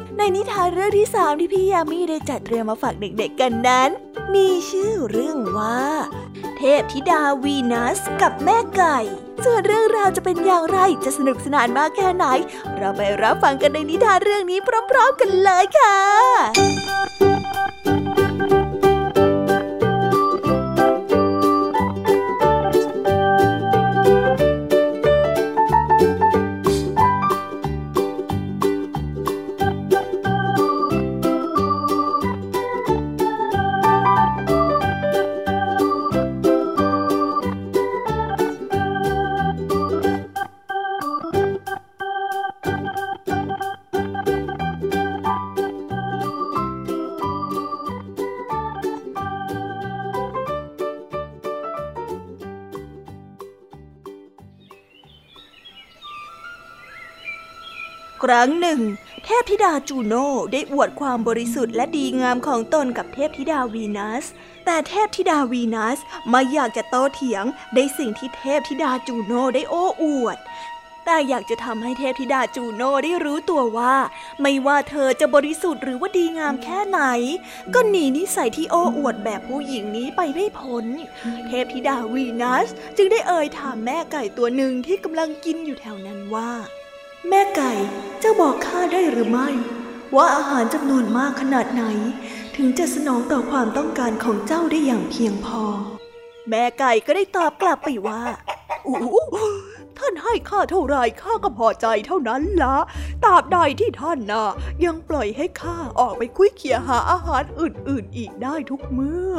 [0.17, 3.89] ในนิทานเรื่องที่สามที่พี่ยามีได้จัดเตรียมมาฝากเด็กๆกันนั้น
[4.33, 5.81] มีชื่อเรื่องว่า
[6.57, 8.97] เทพธิดาวีนัสกับแม่ไก่
[9.45, 12.25] ส่วนเรื่องราวจะเป็นอย่างไรจะสนุกสนานมากแค่ไหน
[12.77, 14.59] เราไปรับฟังกันในนิทานเรื่องนี้
[14.91, 15.97] พร้อม ๆ กันเลยค่ะ
[58.31, 58.81] รั้งหนึ่ง
[59.25, 64.25] เทพธิดาจูโน่ได้อวดความบริสุทธิ์และดีงามของตนกับเทพธิดาวีนัส
[64.65, 70.37] แต่เทพธิดาวีนัสไม่อยากจะโต้เถียงในสิ่งที่เทพธิดาจูโน่ได้โอ้อวด
[71.05, 73.95] แต่อยากจะทำให้เทพธิดาจูโน่ได้รู้ตัวว่า
[74.41, 77.01] ไม่ว่าเธอจะบริสุทธิ์หรือว่าดีงามแค่ไหน
[77.73, 80.85] ก็หนีนิสัยที่โอ้อวดแบบผู้หญิงนี้ไปไม่พ้น
[81.47, 82.67] เทพธิดาวีนัส
[82.97, 86.51] จึงได้เอ่ยถามแม่ไก่ตัวหนึ่งที่กำลังกินอยู่แถวนั้นว่า
[87.29, 87.71] แม่ไก่
[88.19, 89.49] เจ้าบอกข้าได้หรือไม่
[90.15, 91.83] ว่าอาหารจำนวนมากขนาดไหน
[92.55, 95.63] ถึงจะสนองต่อความต้องการของเจ้าได้อย่างเพียงพอ
[96.49, 98.21] แม่ไก่ก็ได้ตอบกลับไปว่า
[98.87, 98.97] อู้
[99.97, 102.75] ท่านให้ข้าเท่าไรข้าก็พอใจเท่านั้นละ
[103.23, 104.45] ตราบใดที่ท่านน่ะ
[104.85, 109.33] ยังปล่อยให้ข้าออกไปคุยเคียหาอาหารอื่นๆ อีกได้ทุกเมื่อ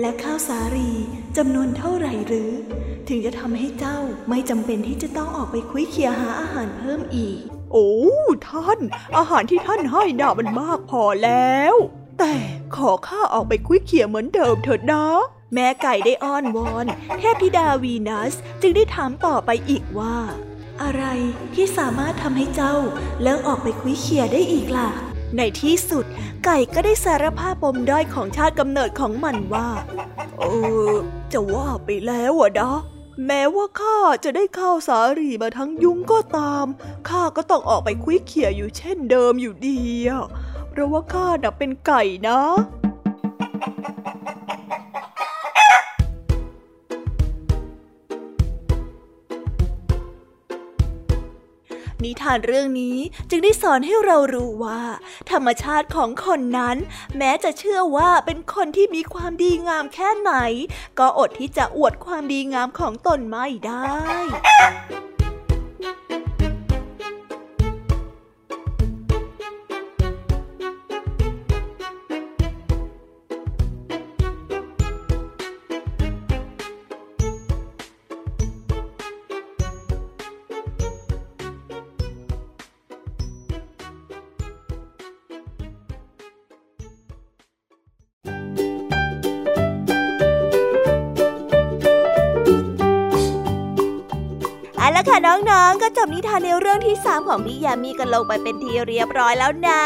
[0.00, 0.92] และข้าวสาลี
[1.36, 2.52] จำนวนเท่าไหร่หรือ
[3.08, 7.38] ถึงจะทำให้เจ้าไม่จำเป็นที่จะต้องออกไปคุยเคียหาอาหารเพิ่มอีก
[7.72, 7.90] โอ้
[8.48, 8.78] ท่าน
[9.16, 11.74] อาหารที่ท่านให้น่ามันมากพอแล้ว
[12.18, 12.34] แต่
[12.76, 15.04] ขอข้าออกไปคุยเคียเหมือนเดิมเถิดนะ
[15.54, 16.86] แม่ไก่ได้อ้อนวอน
[17.18, 20.16] เทพธิดาวีนัสจึงได้ถามต่อไปอีกว่า
[20.82, 21.04] อะไร
[21.54, 22.74] ที่สามารถทำให้เจ้า
[23.22, 24.90] เลิกออกไปคุยเคียได้อีกล่ะ
[25.36, 26.04] ในที่สุด
[26.44, 29.68] ไก่ก็ได้สารภาพปมด้อยของชาติกำเนิดของมันว่า
[30.38, 30.44] เอ
[30.90, 30.92] อ
[31.32, 32.74] จะว่าไปแล้วอะดะ
[33.26, 36.66] แม้ว่าข้าจะได้ข้าวสาลีมาทั้งยุงก็ตาม
[37.08, 40.24] ข้าก็ต้องออกไปคุยเขี่ยอยู่เช่นเดิมอยู่ดีอะ
[40.70, 42.40] เพราะว่าข้าน่ะเป็นไก่นะ
[52.24, 52.98] ทานเรื่องนี้
[53.30, 54.82] จึงได้สอนให้เรารู้ว่า
[55.30, 56.76] ธรรมชาติของคนนั้น
[57.18, 60.32] แม้จะเชื่อว่าเป็นคนที่มีความดีงามแค่ไหน
[60.98, 63.94] ก็อดที่จะอวดความดีงามของตนไม่ได้
[95.12, 99.84] น้องๆ ก็จบนิทานในเรื่องที่สามของพี่ยามีกันลงไปเป็นทีเรียบร้อยแล้วนะ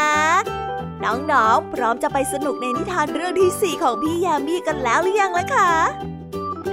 [1.05, 5.73] น้องๆ พร้อมจะไปสนุกในนิทานเรื่องที่สี่ของพี่ยามีกันแล้วหรือยังล่ะคะ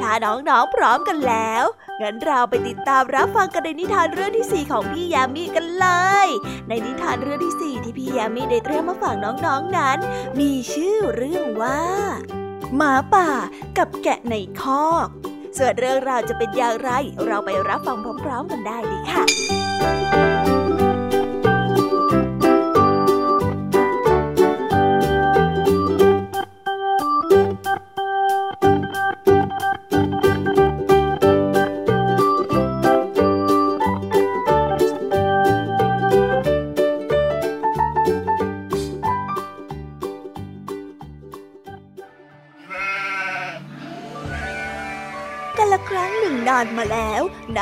[0.01, 1.63] ถ้าน้องๆ พร้อมกันแล้ว
[2.01, 5.87] งั้นเราไปติดตามรับฟังกันในนิทานเรื่องที่สี่ของพี่ยามีกันเล
[6.25, 6.27] ย
[6.67, 9.97] ในนิทานเรื่องที่สี่ที่พี่ยามีได้เตรียมมาฝากน้องๆ นั้น
[10.39, 11.81] มีชื่อเรื่องว่า
[12.75, 13.29] หมาป่า
[13.77, 15.07] กับแกะในคอก
[15.57, 16.91] ส่วนเรื่องราวจะเป็นอย่างไร
[17.25, 20.24] เราไปรับฟังพร้อมๆกันได้เลยค่ะ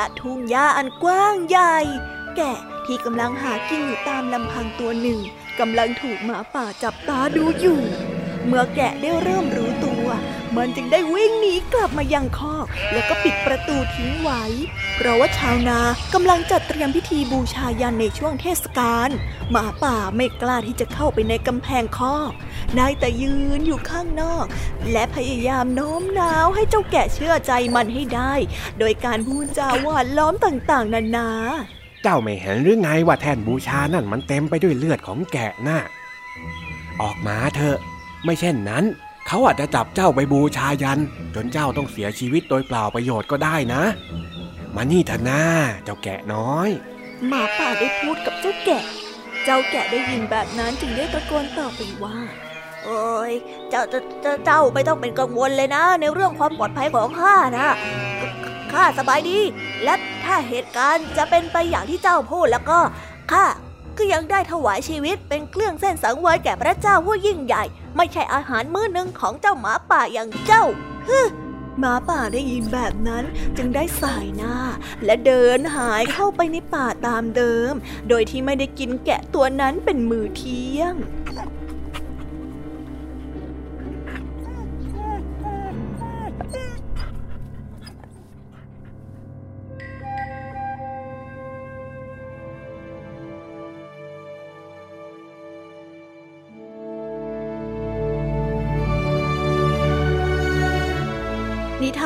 [0.04, 1.76] และทุ่งหญ้าอันกว้างใหญ่
[2.36, 5.20] แกะที่กำลังหากินอยู่ตามลำพังตัวหนึ่ง
[5.60, 7.80] กำลังถูกหมาป่าจับตาดูอยู่
[8.46, 10.06] เมื่อแกะได้เริ่มรู้ตัว
[10.56, 14.42] มันจึงได้วิ่งหนีกลับมายังคอก แล้วก็ปิดประตูทิ้งไว้
[14.96, 15.78] เพราะว่าชาวนา
[16.14, 19.08] กำลังจัดเตรียมพิธีบูชายันในช่วงเทศกาล
[19.50, 22.32] หมาป่าไม่กล้าที่จะเข้าไปในกำแพงคอก
[22.76, 24.46] ได้แต่ยืนอยู่ข้างนอก
[24.92, 28.34] และพยายามโน้มน้าวให้เจ้าแกะเชื่อใจมันให้ได้
[28.78, 31.28] โดยการพูดจาหวานล้อมต่างๆ นานา
[32.02, 35.78] เจ้าไม่เห็นหรือไงว่าแท่นบูชานั่นมันเต็มไปด้วยเลือดของแกะน่ะ
[37.02, 37.78] ออกมาเถอะ
[38.24, 38.84] ไม่เช่นนั้น
[39.26, 41.00] เขาอาจจะจับเจ้าไปบูชายัน
[41.34, 43.82] จนเจ้าต้องเสียชีวิตโดยเปล่าประโยชน์ก็ได้นะ
[44.74, 45.42] มานี่เถอะนะ
[45.84, 46.68] เจ้าแกะน้อย
[47.28, 48.82] หมาป่าได้พูดกับเจ้าแกะ
[49.44, 52.16] เจ้าแกะได้ยินแบบนั้นจึงได้ตะโกนตอบไปว่า
[52.84, 53.32] เอ้ย
[53.70, 57.68] เจ้าเจ้าเจ้าไม่ต้องเป็นกังวลเลยนะ ในเรื่องความปลอดภัยของข้านะ
[58.72, 59.38] ข้าสบายดี
[59.84, 59.94] และ
[60.24, 62.78] ถ้าเหตุการณ์จะเป็นไปอย่างที่เจ้าพูดแล้วก็
[63.32, 63.44] ข้า
[63.98, 67.64] ก็ยังได้ถวายชีวิตเป็นเครื่องเส้นสังเวยแก่พระเจ้าผู้ยิ่งใหญ่
[67.96, 70.64] ไม่ใช่อาหารมื้อหนึ่งของเจ้าหมาป่าอย่างเจ้า
[71.08, 71.20] ฮึ
[71.78, 73.24] หมาป่าได้ยินแบบนั้น
[73.56, 74.56] จึงได้สายหน้า
[75.04, 77.72] และเดินหายเข้าไปในป่าตามเดิม
[78.08, 80.94] โดยที่ไม่ได้กินแกะตัวนั้นเป็นมือเที่ยง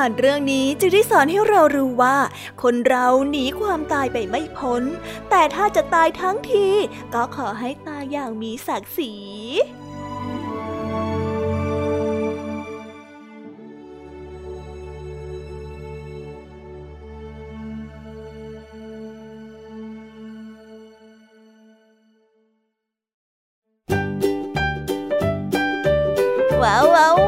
[0.08, 2.16] านเรื่องนี้จึงได้สอนให้เรารู้ว่า
[2.62, 4.82] คนเราหนีความตายไปไม่พ้น
[5.30, 6.66] แต่ถ้าจะตายทั้งที
[7.14, 9.12] ก็ขอให้ตายอย่างมีศักดิ์ศรี
[26.62, 27.27] ว้าวว้าว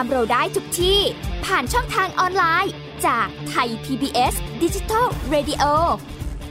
[0.00, 1.00] ามเราได้ทุกที่
[1.44, 2.72] ผ่านช่องทางออนไลน์
[3.06, 5.64] จากไทย PBS Digital Radio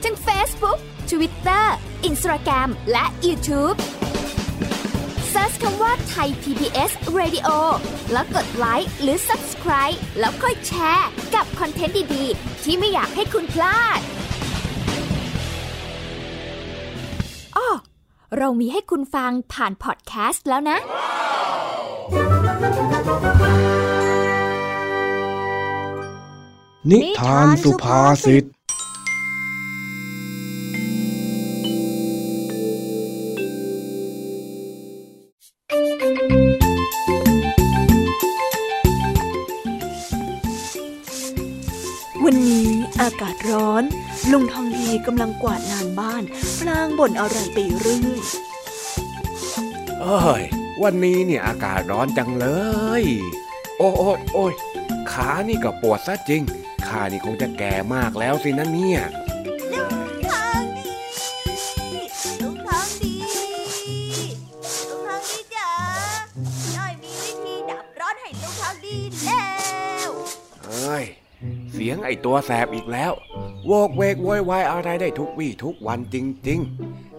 [0.04, 0.78] ทั้ง Facebook
[1.10, 1.66] Twitter
[2.08, 3.76] Instagram และ YouTube
[5.32, 7.48] Search คำว่าไทย PBS Radio
[8.12, 14.00] แล้วกดไลค์หรือ Subscribe แล้วค่อยแชร์กับคอนเทนต์ดี ๆ ที่ไม่อยากให้คุณพลาด
[17.56, 17.68] อ้อ
[18.38, 20.78] เรามีให้คุณฟังผ่านพอดแคสต์แล้วนะ
[26.88, 42.68] นิทานสุภาษิต วันนี้
[43.00, 43.84] อากาศร้อน
[44.32, 46.22] ลุงทองดีกำลังกวาดลานบ้าน
[46.58, 48.20] พลางบ่นอะไรไปเรื่อย
[50.00, 50.42] เอ้ย
[50.82, 52.46] วันนี้เนี่ยอากาศร้อนจังเล
[53.02, 53.04] ย
[53.78, 54.52] โอ้โอ้โอ้ย
[55.10, 56.42] ขานี่ก็ปวดซะจริง
[56.90, 59.00] ข้านี่คงจะแก่มากแล้วสินะเนี่ย
[59.72, 60.92] ลุงทองดี
[62.42, 63.14] ลุงทองดี
[64.90, 65.70] ลุงทองดีจ๋า
[66.76, 69.48] จ้อยมีวิธีดับร้อนให้ลุงทองดีแล้
[70.06, 70.08] ว
[70.64, 71.04] เอ้ย
[71.72, 73.12] เสียงไอตัวแสบอีกแล้ว
[73.66, 76.16] โวกเวกโวยวายอะไรได้ทุกวี่ทุกวันจ
[76.48, 76.60] ริง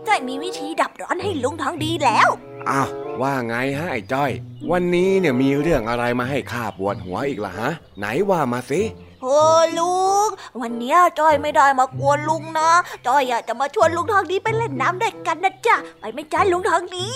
[0.08, 2.90] จ้อยมีวิธีดับร้อนให้ลุงทองดีแล้วๆอ้าว
[3.22, 4.32] ว่าไงฮะไอ้จ้อย
[4.72, 8.82] วันนี้เนี่ยมีเรื่องอะไรมาให้ข้าปวดหัวอีกล่ะฮะ ไหนว่ามาสิ
[9.22, 9.40] โอ้
[9.80, 9.96] ลุ
[10.26, 10.28] ง
[10.62, 12.70] วันเนี้ยจ้อยไม่ได้มากวนลุงนะ
[13.08, 17.08] จ้อยอยากจะมาชวนลุงทองดีไปเล่นน้ำด้วยกันนะจ๊ะ ไปไหม่จ้าลุงทองดี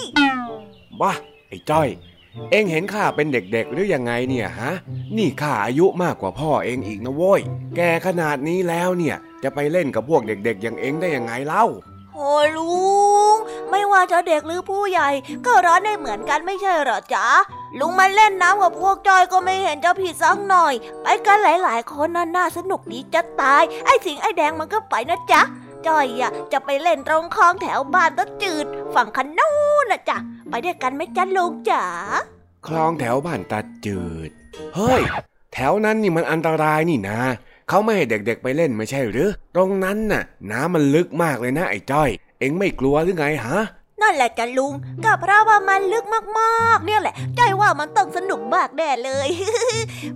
[1.01, 1.11] บ้า
[1.47, 1.87] ไอ้จ้อย
[2.51, 4.71] เอ็งเห็นข้าเป็นเด็กๆหรือยังไงเนี่ยฮะ
[5.17, 7.41] นี่ข้าอายุมากกว่าพ่อเองอีกนะโว้ย
[7.75, 11.65] แกขนาดนี้แล้วเนี่ยจะไปเล่นกับพวกเด็ก ๆ อย่างเอ็งได้ยังไงเล่า
[12.15, 12.73] โอ้ลุ
[13.35, 13.37] ง
[13.69, 15.09] ไม่ว่าจะเด็กหรือผู้ใหญ่
[15.45, 17.27] ก็ร้อนได้เหมือนกันไม่ใช่เหรอจ๊ะ
[17.79, 20.73] ลุงมาเล่นน้ำกับพวกจอยก็ไม่เห็นจะผิดสักหน่อย
[21.03, 25.41] ไปกันหลาย ๆ คนน่าน่าสนุกดีจะตาย ไอ้สิงไอ้แดงมันก็ไปนะจ๊ะ
[25.87, 29.53] จอยอะจะไปเล่นตรงคลองแถวบ้านตะจืด ฝั่งคันนู้
[29.83, 30.17] นนะจ๊ะ
[30.49, 31.83] ไปด้วยกันไหมจ๊ะลุงจ๋า
[32.67, 34.29] คลองแถวบ้านตาจืด
[34.75, 35.01] เฮ้ย
[35.53, 37.19] แถวนั้นนี่มันอันตรายนี่นะ
[37.69, 42.09] เขาไม่ให้เด็กๆไปเล่นไม่ใช่หรือ ตรงนั้นน่ะ น้ำมันลึกมากเลยนะไอ้จ้อย
[42.39, 43.59] เอ็งไม่กลัวหรือไงฮะ
[44.01, 44.73] นั่นแหละจ้ะลุง
[45.03, 46.05] ก็เพราะว่ามันลึก
[46.39, 49.29] มากๆ เนี่ยแหละจ้อยว่ามันต้องสนุกมากแน่เลย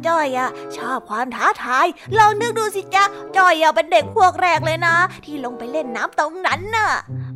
[0.07, 3.03] จ้อยอะชอบความท้าทายลองนึกดูสิจ๊ะ
[3.38, 6.89] จ้อยอะเป็นเด็กพวกแรกเลยนะ ที่ลงไปเล่นน้ำตรงนั้นน่ะ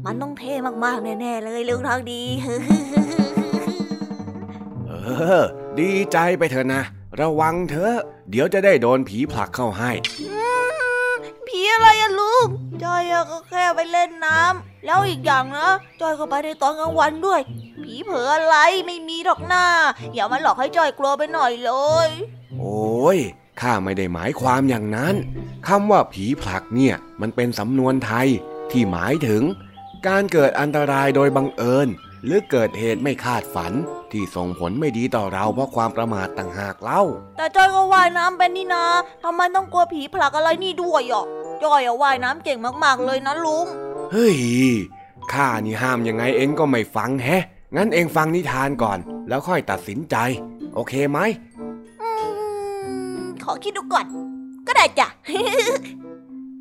[0.06, 0.54] มันต้องเท่
[0.86, 2.24] มากๆแน่ๆเลยลุงทองดี
[4.88, 4.94] เอ
[5.40, 5.44] อ
[5.80, 6.82] ดีใจไปเถอะนะ
[7.20, 7.96] ระวังเถอะ
[8.30, 9.92] เดี๋ยวจะได้โดนผีผลักเข้าให้
[11.48, 12.48] ผีอะไรอะลุง
[12.84, 15.70] จอยอะก็แค่ไปเล่นน้ำแล้วอีกอย่างนะ
[16.02, 17.42] จอยก็ไปในตอนกลางวันด้วย
[17.84, 18.56] ผีเผลออะไร
[18.86, 19.66] ไม่มีหรอกหน้า
[20.14, 21.72] อย่ามาหลอกให้จอยกลัวไปหน่อยเล
[22.08, 22.10] ย
[22.60, 23.18] โอ้ย
[23.62, 25.16] ข้าไม่ได้หมายความอย่างนั้น
[25.68, 28.28] คำว่าผีผลักเนี่ยมันเป็นสำนวนไทย
[28.72, 29.44] ที่หมายถึง
[30.08, 31.88] การเกิดอันตรายโดยบังเอิญ
[32.26, 33.74] หรือเกิดเหตุไม่คาดฝัน
[34.12, 37.04] ที่ส่งผลไม่ดีต่อเราเพราะความประมาทต่างหากเล่า
[37.38, 38.86] แต่จอยก็ว่ายน้ำเป็นนี่นะ
[39.24, 41.26] ทำไมต้องกลัวผีผลักอะไรนี่ด้วยอะ
[41.64, 43.66] จอยอะว่ายน้ำเก่งมากๆเลยนะลุง
[44.12, 44.38] เฮ้ย
[45.34, 47.44] ข้านี่ห้ามยังไงเองก็ไม่ฟังแฮะ
[47.76, 50.16] งั้นเองฟังนิทานก่อน แล้วค่อยตัดสินใจ
[50.74, 51.20] โอเคไหม
[53.44, 54.06] ขอคิดดูก่อน
[54.68, 55.08] ก็ได้จ้ะ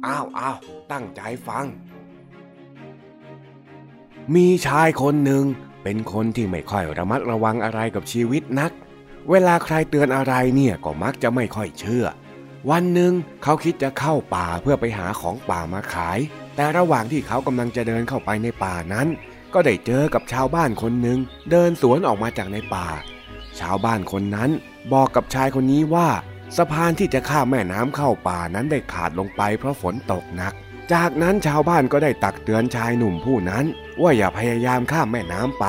[0.06, 0.56] อ้าวอ้าว
[0.92, 1.64] ตั้งใจฟัง
[4.34, 5.44] มีชายคนหนึ่ง
[5.82, 8.72] เป็นคนที่ไม่ค่อยระมัดระวังอะไรกับชีวิตนัก
[9.30, 12.06] เวลาใครเตือนอะไรเนี่ยก็มักจะไม่ค่อยเชื่อ
[12.70, 16.18] วันหนึ่งเขาคิดจะเข้าป่าเพื่อไปหาของป่ามาขาย
[16.56, 19.06] แต่ระหว่างที่เขากำลังจะเดินเข้าไปในป่านั้น
[19.54, 21.18] ก็ได้เจอกับชาวบ้านคนหนึ่ง
[21.50, 22.86] เดินสวนออกมาจากในป่า
[23.60, 24.50] ชาวบ้านคนนั้น
[24.92, 26.08] บอกกับชายคนนี้ว่า
[26.56, 30.52] สะพานที่จะข้ามแม่น้ำเข้าป่านั้นได้ขาดลงไปเพราะฝนตกหนัก
[30.92, 33.64] จากนั้นชาวบ้านก็ได้ตักเตือนชายหนุ่มผู้นั้น
[34.02, 35.64] ว่าอย่าพยายามข้ามแม่น้ำไป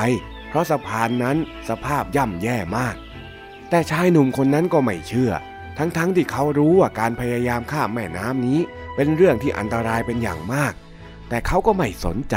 [0.50, 1.38] เพราะสะพานนั้น
[1.70, 2.96] สภาพย่ำแย่มาก
[3.70, 5.32] แต่ชายหนุ่มคนนั้นก็ไม่เชื่อ
[5.78, 8.60] ทั้งๆทที่เขารู้ว่าการพยายามข้ามแม่น้ำนี้
[8.96, 10.74] เป็นเรื่องที่อันตรายเป็นอย่างมาก
[11.30, 12.36] แต่เขาก็ไม่สนใจ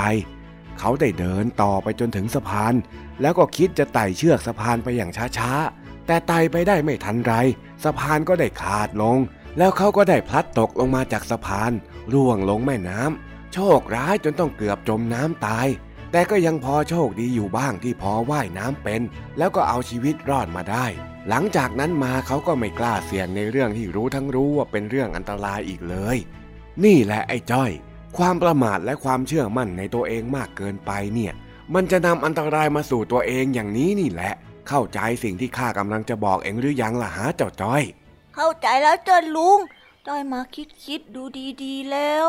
[0.78, 2.74] เขาได้เดินต่อไปจนถึงสะพาน
[3.20, 7.34] แล้วก็คิดจะไต่เชือกสะพานไปอย่างช้าๆ แต่ไต่ไปได้ไม่ทันไร
[7.84, 9.18] สะพานก็ได้ขาดลง
[9.58, 11.72] แล้วเขาก็ได้พลัดตกลงมาจากสะพาน
[12.12, 15.66] ร่วงลงแม่น้ำโชคร้ายจนต้องเกือบจมน้ำตาย
[16.12, 19.02] แต่ก็ยังพอโชคดีอยู่บ้างที่พอว่ายน้ำเป็น
[19.38, 20.86] แล้วก็เอาชีวิตรอดมาได้
[21.28, 26.16] หลังจากนั้นมาเขาก็ไม่กล้าเสี่ยงในเรื่องที่รู้ทั้งรู้ว่าเป็นเรื่องอันตรายอีกเลย
[26.84, 27.70] นี่แหละไอ้จ้อย
[28.18, 31.32] ความประมาทและความเชื่อมั่นในตัวเองมากเกินไปเนี่ย
[31.74, 34.32] มันจะนำอันตรายมาสู่ตัวเองอย่างนี้นี่แหละ
[34.68, 37.82] เข้าใจสิ่งที่ข้ากำลังจะบอกเองหรือยังล่ะฮะเจ้าจ้อย
[38.34, 39.58] เข้าใจแล้วจ้าลุง
[40.06, 41.22] จ้อยมาคิดคิดดู
[41.62, 42.26] ดีๆแล้ว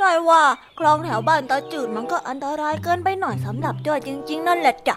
[0.00, 0.42] จ้อยว่า
[0.78, 4.96] คลองแถวบ้านตาจืดมันก็อันตรายเกินไปหน่อยสำหรับจ้อยจริง ๆ นั่นแหละจ้ะ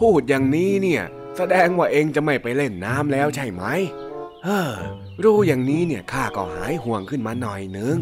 [0.00, 1.02] พูดอย่างนี้เนี่ย
[1.36, 3.64] แสดงว่าเองจะไม่ไปเล่นน้ำแล้วใช่ไหม
[4.44, 4.70] เฮ้อ
[5.22, 7.96] รู้อย่างนี้เนี่ยข้าก็หายห่วงขึ้นมาหน่อยนึง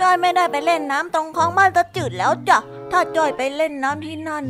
[0.00, 2.58] จ้อยไม่ได้ไปเล่นน้ำตรงคลองบ้านตาจืดแล้วจ้ะ
[2.92, 4.46] ถ้าจ้อยไปเล่นน้ำที่นั่น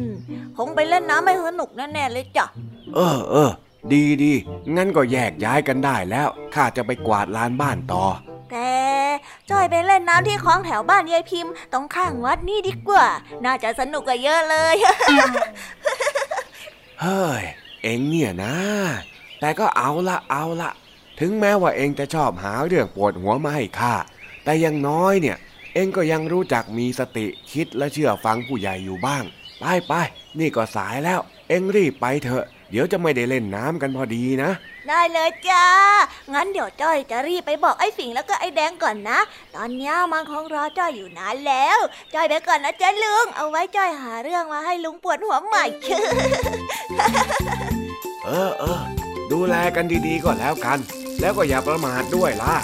[0.56, 2.46] คงไปเล่นน้ำไม่สนุกแน่ๆเลยจ้ะ
[2.94, 3.50] เออเออ
[3.92, 4.32] ดีดี
[4.76, 8.04] งั้นก็แยกย้ายกันได้แล้ว ข้าจะไปกวาดลานบ้านต่อ
[8.50, 8.72] แต่
[9.50, 13.06] จ้อยไปเล่นน้ำที่คลองแถวบ้านยายพิมพ์ ตรงข้างวัดนี่ดีกว่า
[13.44, 14.76] น่าจะสนุกกว่าเยอะเลย
[17.02, 17.44] เฮ้ย
[17.82, 18.54] เองเนี่ยนะ
[19.40, 20.70] แต่ก็เอาละเอาละ
[21.20, 23.94] ถึงแม้ว่าเองจะชอบหาเรื่องปวดหัวมาให้ข้า
[24.44, 25.36] แต่ยังน้อยเนี่ย
[25.74, 29.24] เองก็ยังรู้จักมีสติคิดและเชื่อฟังผู้ใหญ่อยู่บ้าง
[29.60, 29.92] ไปไป
[30.38, 34.50] นี่ก็สายแล้ว เองรีบไปเถอะ เดี๋ยวจะไม่ได้เล่นน้ำกันพอดีนะ
[34.88, 35.64] ได้เลยจ้า
[36.34, 39.18] งั้นเดี๋ยวจ้อยจะรีบไปบอกไอ้ฝิงแล้วก็ไอ้แดงก่อนนะ
[39.56, 41.78] ตอนนี้มันคงรอจ้อยอยู่นานแล้ว
[42.14, 45.64] จ้อยไปก่อนนะจ้าลุง เอาไว้จ้อยหาเรื่องมาให้ลุงปวดหัวใหม่
[48.24, 48.80] เออเออ
[49.32, 50.78] ดูแลกันดีๆก่อนแล้วกัน
[51.20, 52.56] แล้วก็อย่าประมาทด้วยล่ะ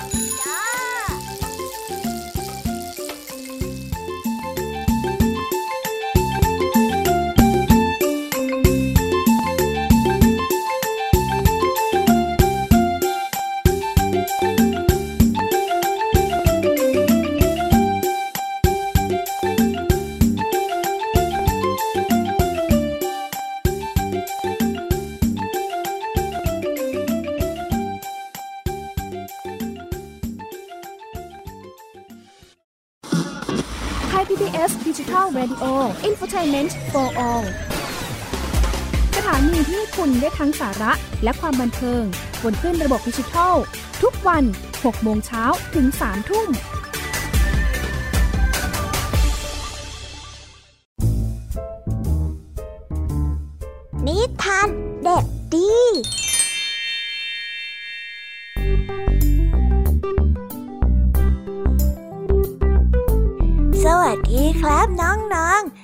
[36.35, 37.45] อินฟอร์ทเมนต์ for all
[39.17, 40.93] สถานีที่คุณได้ทั้งสาระ
[41.25, 42.03] และความบันเทิง
[42.43, 43.55] บนขึ้นระบบดิจิทัล
[44.03, 46.49] ทุกวัน 6 โมงเช้าถึง 3 ทุ่ม
[54.07, 54.69] นิทาน
[55.05, 55.25] เด็ก
[55.55, 55.73] ดี
[63.85, 65.84] สวัสดีครับน้องๆ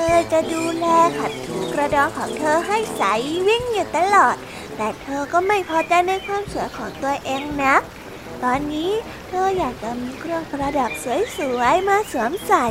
[0.00, 0.86] เธอจะดูแล
[1.18, 3.02] ขัดถูกระดองของเธอให้ใส
[3.48, 4.36] วิ่งอยู่ตลอด
[4.76, 7.74] แต่เธอก็ไม่พอใจในความสวยของตัวเองนะ
[8.44, 8.90] ตอนนี้
[9.28, 10.90] เธออยากจะมีเครื่องประดับ
[11.36, 12.66] สวยๆมาสวมใส่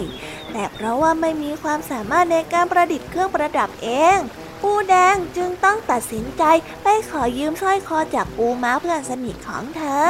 [0.51, 4.17] แต่เพราะว่าไม่มีความสามารถในการประดิษฐ์เครื่องประดับเอง
[4.61, 6.43] ปูแดงจึงต้องตัดสินใจ
[6.83, 10.09] ไปขอยืมสร้อยคอจากปูม้าเพื่อนสนิทของเธอ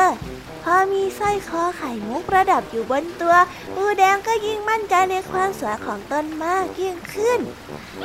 [0.73, 3.35] อมีสร้อยคอไข่มุกประดับอยู่บนตัว
[3.75, 7.39] ปูแดงก็ยิ่งมั่นใจในความสวยของตนมากยิ่งขึ้น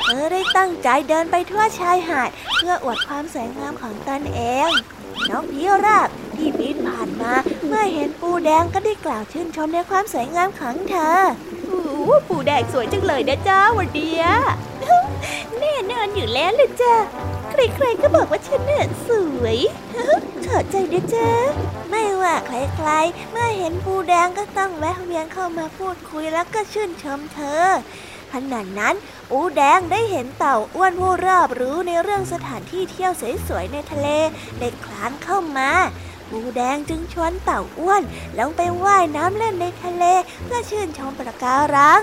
[0.04, 4.70] เธอได้ตั้งใจเดินไปทั่วชายหาด เพื่ออวดความสวยงามของตนเอง
[5.30, 7.32] น้องพิราบที่บินผ่านมา
[7.66, 11.20] เมื่อเห็นปูแดงก็ได้กล่าวชื่นชมในความสวยงามของเธอ
[11.66, 11.82] โอ้
[12.28, 14.22] ปูแดงสวยจังเลยนะจ้าวันเดีย
[15.58, 16.94] แน่นอนอยู่แล้วเลยจ้า
[17.52, 19.10] ใครๆก็บอกว่าฉันเนี่ยส
[19.42, 19.58] วย
[20.42, 21.28] เขอใจนะจ้า
[21.90, 27.64] ไม่ว่าใครๆ เมื่อเห็นปูแดงก็ต้องแวะเวียนเข้ามาพูดคุยแล้วก็ชื่นชมเธอ
[28.32, 28.94] ขณะนั้น
[29.30, 33.12] ปูแดงได้เห็นเต่าอ้วนผู้รอบรู้ในเรื่องสถานที่เที่ยว
[33.48, 34.08] สวยๆในทะเล
[34.58, 35.70] ได้คลานเข้ามา
[36.30, 38.02] ปูแดงจึงชวนเต่าอ้วน
[38.38, 40.04] ลงไปว่ายน้ำเล่นในทะเล
[40.44, 42.02] เพื่อชื่นชมปะการัง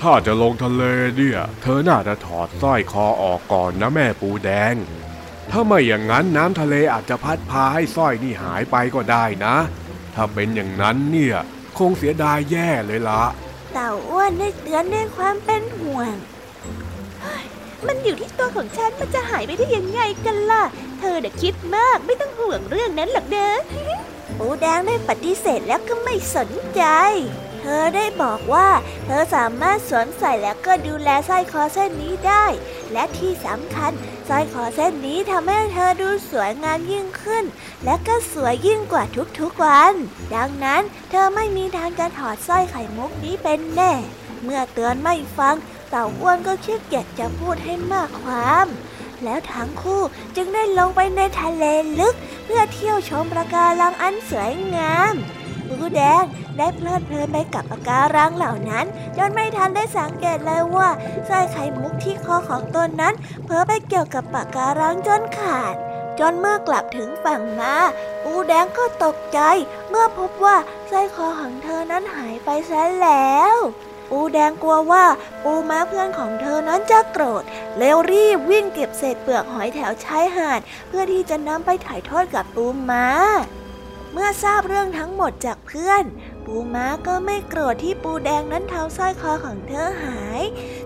[0.00, 0.82] ถ้าจะลงทะเล
[1.16, 4.74] เนี่ย เธอน่าจะถอดสร้อยคอออกก่อนนะแม่ปูแดง
[5.50, 9.56] ถ้าไม่อย่างนั้นน้ำทะเลอาจจะพัดพาให้สร้อยนี่หายไปก็ได้นะ
[10.14, 11.36] ถ้าเป็นอย่างนั้นเนี่ย
[11.78, 13.22] คงเสียดายแย่เลยละ
[13.72, 16.14] เต่าอ้วนได้เตือนด้วยความเป็นห่วง
[17.86, 20.64] มันอยู่ที่ตัวของฉันมันจะหายไปได้ยังไงกันล่ะ
[20.98, 23.54] เธอเด็กคิดมากไม่ต้องห่วงเรื่องนั้นหรอกเด้อ
[24.38, 26.82] ปูแดงได้ปฏิเสธแล้วก็ไม่สนใจ
[27.66, 28.68] เธอได้บอกว่า
[29.04, 32.44] เธอสามารถสวมใส่แล้วก็ดูแลสร้อยคอเส้นนี้ได้
[32.92, 33.92] และที่สำคัญ
[34.28, 37.44] สร้อยคอเส้นนี้ทำให้เธอดูสวยงามยิ่งขึ้น
[37.84, 39.04] และก็สวยยิ่งกว่า
[39.40, 39.92] ทุกๆวัน
[40.34, 43.92] ดังนั้นเธอไม่มีทางจะถอดสร้อยไข่มุกนี้เป็นแน่
[44.42, 45.54] เมื่อเตือนไม่ฟัง
[45.90, 48.66] เต่าอ้วนก็คิดอยากจะพูดให้มากความ
[49.24, 50.02] แล้วทั้งคู่
[50.36, 51.64] จึงได้ลงไปในทะเล
[52.00, 55.14] ลึก เพื่อเที่ยวชมปะการังอันสวยงาม
[55.68, 56.22] ปูแดง
[56.58, 58.86] ได้เพลิดเพลินไปกับปะการังเหล่านั้น
[59.16, 60.88] จนไม่ทันได้สังเกตเลยว่า
[61.28, 65.74] สร้อยไข่มุกที่คอของตนนั้นเพ้อไปเกี่ยวกับปะการังจนขาด
[66.20, 67.74] จนเมื่อกลับถึงฝั่งมา
[68.24, 69.40] ปูแดงก็ตกใจ
[69.90, 70.56] เมื่อพบว่า
[70.90, 73.56] สร้อยคอของเธอนั้นหายไปซะแล้ว
[74.10, 75.04] ปูแดงกลัวว่า
[75.42, 77.42] ปูม้าเพื่อนของเธอนั้นจะโกรธ
[77.78, 83.06] แล้วรีบวิ่งเก็บเศษเปลือกหอยแถวชายหาด เพื่อที่จะนำไปถ่ายทอดกับปูม้า
[84.16, 86.04] เมื่อทราบเรื่องทั้งหมดจากเพื่อน
[86.44, 90.42] ปูม้าก็ไม่โกรธที่ปูแดงนั้นทำสร้อยคอของเธอหาย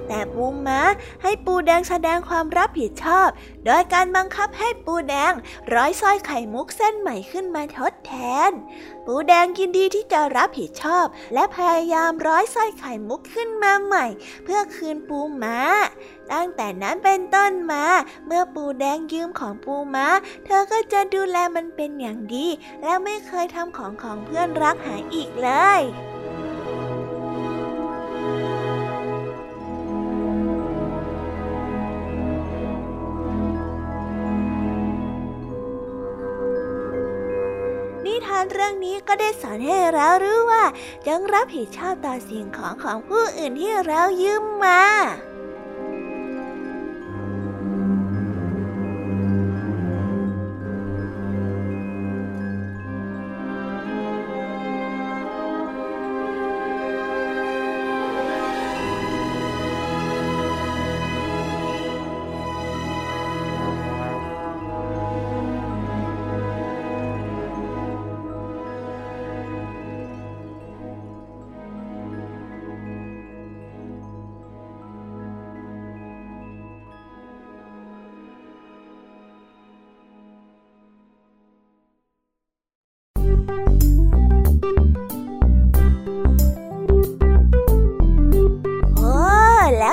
[0.09, 0.81] แต่ปูม้า
[1.23, 3.29] ให้ปูแดงแสดงความรับผิดชอบ
[3.65, 5.33] โดยการบังคับให้ปูแดง
[5.75, 8.13] ร้อยสร้อยไข่มุกเส้นใหม่ขึ้นมาทดแท
[8.49, 8.51] น
[9.11, 14.07] ปูแดงยินดีที่จะรับผิดชอบ และพยายามร้อยสร้อยไข่มุกขึ้นมาใหม่
[14.45, 15.59] เพื่อคืนปูม้า
[16.33, 17.85] ตั้งแต่นั้นเป็นต้นมา
[18.27, 20.07] เมื่อปูแดงยืมของปูม้า
[20.45, 22.47] เธอก็จะดูแลมันเป็นอย่างดี
[22.83, 25.81] และไม่เคยทำของของเพื่อนรักหายอีกเลย
[38.53, 40.65] เรื่องนี้ก็ได้สอนให้เรารู้ว่า
[41.07, 44.83] จงรับผิดชอบต่อสิ่งของของผู้อื่นที่เรายืมมา